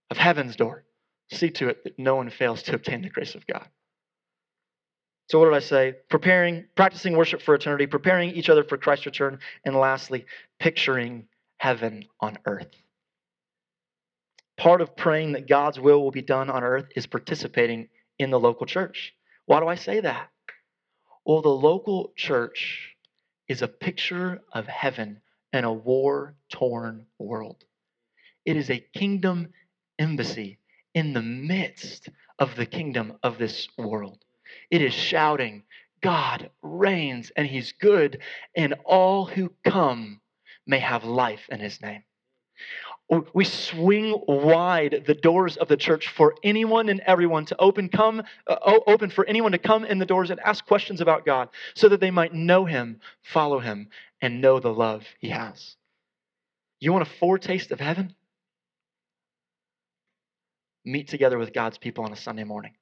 Of 0.09 0.17
heaven's 0.17 0.55
door. 0.55 0.85
See 1.31 1.49
to 1.51 1.69
it 1.69 1.83
that 1.83 1.99
no 1.99 2.15
one 2.15 2.29
fails 2.29 2.63
to 2.63 2.75
obtain 2.75 3.01
the 3.01 3.09
grace 3.09 3.35
of 3.35 3.45
God. 3.45 3.67
So, 5.29 5.39
what 5.39 5.45
did 5.45 5.55
I 5.55 5.59
say? 5.59 5.95
Preparing, 6.09 6.65
practicing 6.75 7.17
worship 7.17 7.41
for 7.41 7.55
eternity, 7.55 7.87
preparing 7.87 8.31
each 8.31 8.49
other 8.49 8.63
for 8.63 8.77
Christ's 8.77 9.07
return, 9.07 9.39
and 9.65 9.75
lastly, 9.75 10.25
picturing 10.59 11.27
heaven 11.57 12.05
on 12.19 12.37
earth. 12.45 12.69
Part 14.63 14.79
of 14.79 14.95
praying 14.95 15.33
that 15.33 15.49
God's 15.49 15.77
will 15.77 16.01
will 16.01 16.11
be 16.11 16.21
done 16.21 16.49
on 16.49 16.63
earth 16.63 16.85
is 16.95 17.05
participating 17.05 17.89
in 18.17 18.29
the 18.29 18.39
local 18.39 18.65
church. 18.65 19.13
Why 19.45 19.59
do 19.59 19.67
I 19.67 19.75
say 19.75 19.99
that? 19.99 20.29
Well, 21.25 21.41
the 21.41 21.49
local 21.49 22.13
church 22.15 22.95
is 23.49 23.61
a 23.61 23.67
picture 23.67 24.41
of 24.53 24.65
heaven 24.67 25.19
in 25.51 25.65
a 25.65 25.73
war 25.73 26.37
torn 26.49 27.07
world. 27.19 27.65
It 28.45 28.55
is 28.55 28.69
a 28.69 28.79
kingdom 28.79 29.49
embassy 29.99 30.59
in 30.93 31.11
the 31.11 31.21
midst 31.21 32.07
of 32.39 32.55
the 32.55 32.65
kingdom 32.65 33.17
of 33.21 33.37
this 33.37 33.67
world. 33.77 34.23
It 34.71 34.81
is 34.81 34.93
shouting, 34.93 35.63
God 36.01 36.51
reigns 36.61 37.33
and 37.35 37.47
he's 37.47 37.73
good, 37.73 38.21
and 38.55 38.75
all 38.85 39.25
who 39.25 39.51
come 39.65 40.21
may 40.65 40.79
have 40.79 41.03
life 41.03 41.49
in 41.49 41.59
his 41.59 41.81
name. 41.81 42.03
We 43.33 43.43
swing 43.43 44.21
wide 44.27 45.03
the 45.05 45.13
doors 45.13 45.57
of 45.57 45.67
the 45.67 45.77
church 45.77 46.07
for 46.09 46.35
anyone 46.43 46.89
and 46.89 46.99
everyone 47.01 47.45
to 47.45 47.55
open, 47.59 47.89
come, 47.89 48.23
uh, 48.47 48.79
open 48.87 49.09
for 49.09 49.25
anyone 49.25 49.51
to 49.51 49.57
come 49.57 49.85
in 49.85 49.99
the 49.99 50.05
doors 50.05 50.29
and 50.29 50.39
ask 50.39 50.65
questions 50.65 51.01
about 51.01 51.25
God 51.25 51.49
so 51.75 51.89
that 51.89 51.99
they 51.99 52.11
might 52.11 52.33
know 52.33 52.65
him, 52.65 53.01
follow 53.21 53.59
him, 53.59 53.89
and 54.21 54.41
know 54.41 54.59
the 54.59 54.73
love 54.73 55.03
he 55.19 55.29
has. 55.29 55.75
You 56.79 56.91
want 56.91 57.07
a 57.07 57.11
foretaste 57.19 57.71
of 57.71 57.79
heaven? 57.79 58.15
Meet 60.85 61.07
together 61.07 61.37
with 61.37 61.53
God's 61.53 61.77
people 61.77 62.03
on 62.03 62.11
a 62.13 62.17
Sunday 62.17 62.43
morning. 62.43 62.73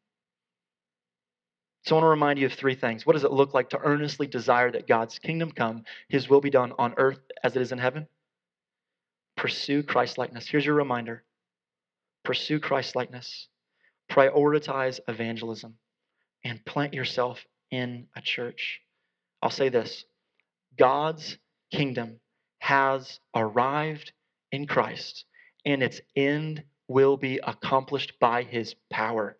So 1.83 1.95
I 1.95 1.97
want 1.97 2.05
to 2.05 2.09
remind 2.09 2.39
you 2.39 2.45
of 2.45 2.53
three 2.53 2.75
things. 2.75 3.05
What 3.05 3.13
does 3.13 3.23
it 3.23 3.31
look 3.31 3.53
like 3.53 3.71
to 3.71 3.79
earnestly 3.79 4.27
desire 4.27 4.71
that 4.71 4.87
God's 4.87 5.17
kingdom 5.19 5.51
come, 5.51 5.83
his 6.09 6.29
will 6.29 6.41
be 6.41 6.51
done 6.51 6.73
on 6.77 6.93
earth 6.97 7.19
as 7.43 7.55
it 7.55 7.61
is 7.61 7.71
in 7.71 7.79
heaven? 7.79 8.07
Pursue 9.41 9.81
Christ 9.81 10.19
likeness. 10.19 10.47
Here's 10.47 10.67
your 10.67 10.75
reminder 10.75 11.23
pursue 12.23 12.59
Christ 12.59 12.95
likeness, 12.95 13.47
prioritize 14.11 14.99
evangelism, 15.07 15.79
and 16.45 16.63
plant 16.63 16.93
yourself 16.93 17.43
in 17.71 18.05
a 18.15 18.21
church. 18.21 18.81
I'll 19.41 19.49
say 19.49 19.69
this 19.69 20.05
God's 20.77 21.39
kingdom 21.73 22.19
has 22.59 23.19
arrived 23.35 24.11
in 24.51 24.67
Christ, 24.67 25.25
and 25.65 25.81
its 25.81 26.01
end 26.15 26.63
will 26.87 27.17
be 27.17 27.39
accomplished 27.39 28.19
by 28.19 28.43
his 28.43 28.75
power 28.91 29.39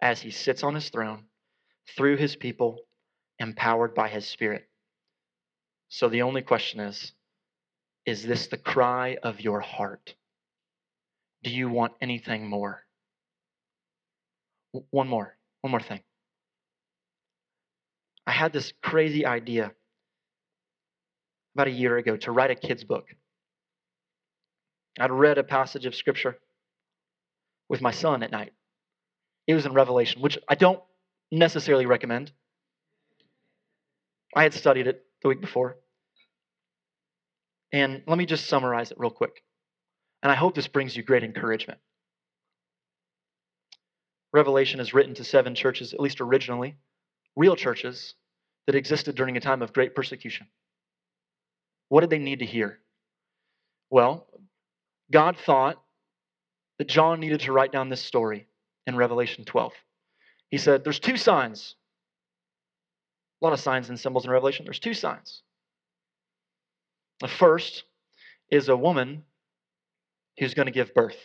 as 0.00 0.20
he 0.20 0.30
sits 0.30 0.62
on 0.62 0.76
his 0.76 0.90
throne 0.90 1.24
through 1.96 2.18
his 2.18 2.36
people, 2.36 2.78
empowered 3.40 3.96
by 3.96 4.10
his 4.10 4.28
spirit. 4.28 4.68
So 5.88 6.08
the 6.08 6.22
only 6.22 6.42
question 6.42 6.78
is 6.78 7.12
is 8.10 8.24
this 8.24 8.48
the 8.48 8.56
cry 8.56 9.18
of 9.22 9.40
your 9.40 9.60
heart? 9.60 10.16
Do 11.44 11.50
you 11.50 11.68
want 11.68 11.92
anything 12.00 12.48
more? 12.48 12.82
One 14.90 15.06
more, 15.06 15.36
one 15.60 15.70
more 15.70 15.80
thing. 15.80 16.00
I 18.26 18.32
had 18.32 18.52
this 18.52 18.72
crazy 18.82 19.24
idea 19.24 19.72
about 21.54 21.68
a 21.68 21.70
year 21.70 21.96
ago 21.98 22.16
to 22.16 22.32
write 22.32 22.50
a 22.50 22.56
kid's 22.56 22.82
book. 22.82 23.06
I'd 24.98 25.12
read 25.12 25.38
a 25.38 25.44
passage 25.44 25.86
of 25.86 25.94
scripture 25.94 26.36
with 27.68 27.80
my 27.80 27.92
son 27.92 28.24
at 28.24 28.32
night. 28.32 28.52
It 29.46 29.54
was 29.54 29.66
in 29.66 29.72
Revelation, 29.72 30.20
which 30.20 30.36
I 30.48 30.56
don't 30.56 30.82
necessarily 31.30 31.86
recommend. 31.86 32.32
I 34.34 34.42
had 34.42 34.54
studied 34.54 34.88
it 34.88 35.04
the 35.22 35.28
week 35.28 35.40
before. 35.40 35.76
And 37.72 38.02
let 38.06 38.18
me 38.18 38.26
just 38.26 38.46
summarize 38.46 38.90
it 38.90 38.98
real 38.98 39.10
quick. 39.10 39.42
And 40.22 40.30
I 40.30 40.34
hope 40.34 40.54
this 40.54 40.68
brings 40.68 40.96
you 40.96 41.02
great 41.02 41.22
encouragement. 41.22 41.78
Revelation 44.32 44.80
is 44.80 44.94
written 44.94 45.14
to 45.14 45.24
seven 45.24 45.54
churches, 45.54 45.92
at 45.92 46.00
least 46.00 46.20
originally, 46.20 46.76
real 47.36 47.56
churches 47.56 48.14
that 48.66 48.74
existed 48.74 49.16
during 49.16 49.36
a 49.36 49.40
time 49.40 49.62
of 49.62 49.72
great 49.72 49.94
persecution. 49.94 50.46
What 51.88 52.02
did 52.02 52.10
they 52.10 52.18
need 52.18 52.38
to 52.40 52.46
hear? 52.46 52.78
Well, 53.90 54.26
God 55.10 55.36
thought 55.36 55.82
that 56.78 56.88
John 56.88 57.18
needed 57.18 57.40
to 57.40 57.52
write 57.52 57.72
down 57.72 57.88
this 57.88 58.02
story 58.02 58.46
in 58.86 58.96
Revelation 58.96 59.44
12. 59.44 59.72
He 60.50 60.58
said, 60.58 60.84
There's 60.84 61.00
two 61.00 61.16
signs. 61.16 61.74
A 63.42 63.44
lot 63.44 63.52
of 63.52 63.60
signs 63.60 63.88
and 63.88 63.98
symbols 63.98 64.24
in 64.24 64.30
Revelation. 64.30 64.64
There's 64.64 64.78
two 64.78 64.94
signs. 64.94 65.42
The 67.20 67.28
first 67.28 67.84
is 68.50 68.68
a 68.68 68.76
woman 68.76 69.24
who's 70.38 70.54
going 70.54 70.66
to 70.66 70.72
give 70.72 70.94
birth. 70.94 71.16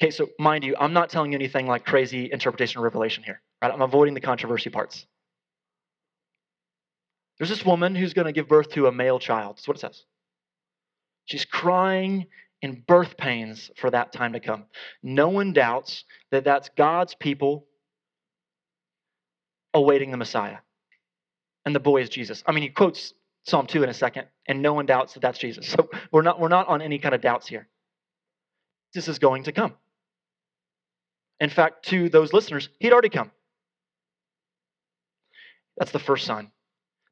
Okay, 0.00 0.10
so 0.10 0.28
mind 0.38 0.64
you, 0.64 0.74
I'm 0.78 0.92
not 0.92 1.10
telling 1.10 1.32
you 1.32 1.36
anything 1.36 1.66
like 1.66 1.84
crazy 1.84 2.30
interpretation 2.32 2.78
of 2.78 2.84
Revelation 2.84 3.22
here. 3.22 3.40
Right? 3.60 3.72
I'm 3.72 3.82
avoiding 3.82 4.14
the 4.14 4.20
controversy 4.20 4.70
parts. 4.70 5.06
There's 7.38 7.50
this 7.50 7.64
woman 7.64 7.94
who's 7.94 8.14
going 8.14 8.26
to 8.26 8.32
give 8.32 8.48
birth 8.48 8.70
to 8.70 8.86
a 8.86 8.92
male 8.92 9.18
child. 9.18 9.56
That's 9.56 9.68
what 9.68 9.76
it 9.76 9.80
says. 9.80 10.04
She's 11.24 11.44
crying 11.44 12.26
in 12.62 12.82
birth 12.86 13.16
pains 13.16 13.70
for 13.76 13.90
that 13.90 14.12
time 14.12 14.32
to 14.34 14.40
come. 14.40 14.64
No 15.02 15.28
one 15.28 15.52
doubts 15.52 16.04
that 16.30 16.44
that's 16.44 16.70
God's 16.76 17.14
people 17.14 17.66
awaiting 19.74 20.10
the 20.10 20.16
Messiah. 20.16 20.58
And 21.64 21.74
the 21.74 21.80
boy 21.80 22.02
is 22.02 22.08
Jesus. 22.08 22.42
I 22.46 22.52
mean, 22.52 22.62
he 22.62 22.68
quotes 22.68 23.14
Psalm 23.44 23.66
2 23.66 23.82
in 23.82 23.88
a 23.88 23.94
second, 23.94 24.26
and 24.46 24.62
no 24.62 24.72
one 24.72 24.86
doubts 24.86 25.14
that 25.14 25.20
that's 25.20 25.38
Jesus. 25.38 25.66
So 25.76 25.88
we're 26.10 26.22
not, 26.22 26.38
we're 26.38 26.48
not 26.48 26.68
on 26.68 26.80
any 26.82 26.98
kind 26.98 27.14
of 27.14 27.20
doubts 27.20 27.48
here. 27.48 27.68
This 28.94 29.08
is 29.08 29.18
going 29.18 29.44
to 29.44 29.52
come. 29.52 29.74
In 31.40 31.50
fact, 31.50 31.86
to 31.86 32.08
those 32.08 32.32
listeners, 32.32 32.68
he'd 32.78 32.92
already 32.92 33.08
come. 33.08 33.32
That's 35.76 35.90
the 35.90 35.98
first 35.98 36.26
sign. 36.26 36.50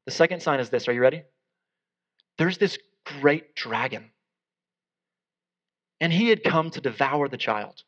The 0.05 0.11
second 0.11 0.41
sign 0.41 0.59
is 0.59 0.69
this. 0.69 0.87
Are 0.87 0.93
you 0.93 1.01
ready? 1.01 1.23
There's 2.37 2.57
this 2.57 2.77
great 3.19 3.55
dragon. 3.55 4.11
And 5.99 6.13
he 6.13 6.29
had 6.29 6.43
come 6.43 6.71
to 6.71 6.81
devour 6.81 7.27
the 7.27 7.37
child. 7.37 7.83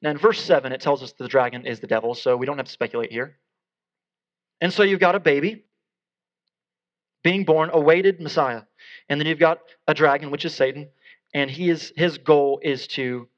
Now, 0.00 0.10
in 0.10 0.18
verse 0.18 0.40
7, 0.40 0.70
it 0.72 0.80
tells 0.80 1.02
us 1.02 1.12
the 1.12 1.28
dragon 1.28 1.66
is 1.66 1.80
the 1.80 1.86
devil, 1.86 2.14
so 2.14 2.36
we 2.36 2.46
don't 2.46 2.58
have 2.58 2.66
to 2.66 2.72
speculate 2.72 3.10
here. 3.10 3.38
And 4.60 4.72
so 4.72 4.82
you've 4.82 5.00
got 5.00 5.14
a 5.14 5.20
baby 5.20 5.64
being 7.22 7.44
born, 7.44 7.70
awaited 7.72 8.20
Messiah. 8.20 8.62
And 9.08 9.20
then 9.20 9.26
you've 9.26 9.38
got 9.38 9.58
a 9.86 9.94
dragon, 9.94 10.30
which 10.30 10.44
is 10.44 10.54
Satan, 10.54 10.88
and 11.34 11.50
he 11.50 11.70
is, 11.70 11.92
his 11.96 12.18
goal 12.18 12.60
is 12.62 12.86
to 12.88 13.28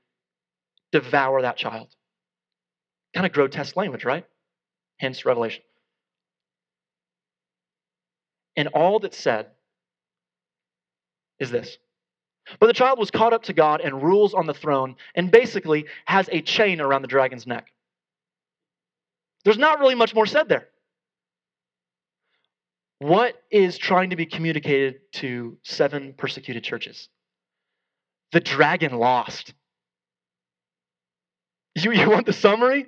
devour 0.92 1.42
that 1.42 1.56
child. 1.56 1.88
Kind 3.14 3.26
of 3.26 3.32
grotesque 3.32 3.76
language, 3.76 4.04
right? 4.04 4.24
Hence 4.98 5.24
Revelation. 5.24 5.62
And 8.56 8.68
all 8.68 8.98
that's 8.98 9.18
said 9.18 9.46
is 11.38 11.50
this. 11.50 11.78
But 12.58 12.66
the 12.66 12.72
child 12.72 12.98
was 12.98 13.10
caught 13.10 13.32
up 13.32 13.44
to 13.44 13.52
God 13.52 13.80
and 13.80 14.02
rules 14.02 14.34
on 14.34 14.46
the 14.46 14.54
throne 14.54 14.96
and 15.14 15.30
basically 15.30 15.86
has 16.04 16.28
a 16.32 16.42
chain 16.42 16.80
around 16.80 17.02
the 17.02 17.08
dragon's 17.08 17.46
neck. 17.46 17.72
There's 19.44 19.58
not 19.58 19.78
really 19.78 19.94
much 19.94 20.14
more 20.14 20.26
said 20.26 20.48
there. 20.48 20.68
What 23.00 23.34
is 23.50 23.78
trying 23.78 24.10
to 24.10 24.16
be 24.16 24.26
communicated 24.26 25.00
to 25.14 25.56
seven 25.62 26.12
persecuted 26.16 26.62
churches? 26.62 27.08
The 28.32 28.40
dragon 28.40 28.92
lost. 28.92 29.54
You, 31.74 31.92
you 31.92 32.10
want 32.10 32.26
the 32.26 32.34
summary 32.34 32.86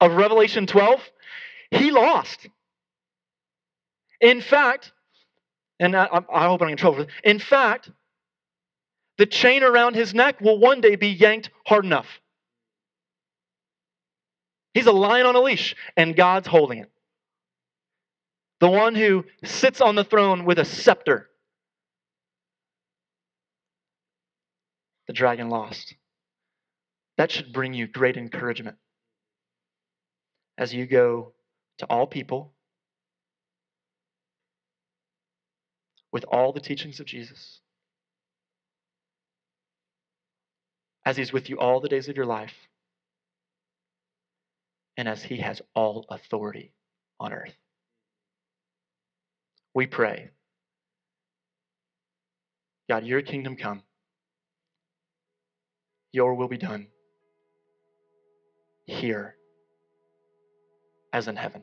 of 0.00 0.12
Revelation 0.12 0.66
12? 0.66 1.00
He 1.70 1.92
lost. 1.92 2.48
In 4.20 4.40
fact, 4.40 4.90
and 5.78 5.96
I, 5.96 6.08
I 6.32 6.46
hope 6.46 6.60
I'm 6.60 6.68
in 6.68 6.76
trouble. 6.76 7.06
In 7.22 7.38
fact, 7.38 7.88
the 9.16 9.26
chain 9.26 9.62
around 9.62 9.94
his 9.94 10.12
neck 10.12 10.40
will 10.40 10.58
one 10.58 10.80
day 10.80 10.96
be 10.96 11.08
yanked 11.08 11.50
hard 11.66 11.84
enough. 11.84 12.20
He's 14.74 14.86
a 14.86 14.92
lion 14.92 15.26
on 15.26 15.36
a 15.36 15.40
leash, 15.40 15.76
and 15.96 16.16
God's 16.16 16.48
holding 16.48 16.78
it. 16.78 16.90
The 18.60 18.68
one 18.68 18.94
who 18.94 19.24
sits 19.42 19.80
on 19.80 19.94
the 19.94 20.04
throne 20.04 20.44
with 20.44 20.58
a 20.58 20.64
scepter. 20.64 21.28
The 25.06 25.14
dragon 25.14 25.48
lost. 25.48 25.94
That 27.16 27.30
should 27.30 27.52
bring 27.52 27.74
you 27.74 27.86
great 27.86 28.16
encouragement 28.16 28.76
as 30.56 30.74
you 30.74 30.86
go 30.86 31.32
to 31.78 31.86
all 31.86 32.06
people 32.06 32.52
with 36.12 36.24
all 36.24 36.52
the 36.52 36.60
teachings 36.60 37.00
of 37.00 37.06
Jesus, 37.06 37.60
as 41.06 41.16
He's 41.16 41.32
with 41.32 41.48
you 41.48 41.58
all 41.58 41.80
the 41.80 41.88
days 41.88 42.08
of 42.08 42.16
your 42.16 42.26
life, 42.26 42.54
and 44.96 45.08
as 45.08 45.22
He 45.22 45.38
has 45.38 45.62
all 45.74 46.04
authority 46.10 46.74
on 47.18 47.32
earth. 47.32 47.56
We 49.74 49.86
pray, 49.86 50.30
God, 52.88 53.04
your 53.06 53.22
kingdom 53.22 53.56
come, 53.56 53.82
your 56.12 56.34
will 56.34 56.48
be 56.48 56.58
done 56.58 56.88
here 58.86 59.36
as 61.12 61.28
in 61.28 61.36
heaven. 61.36 61.62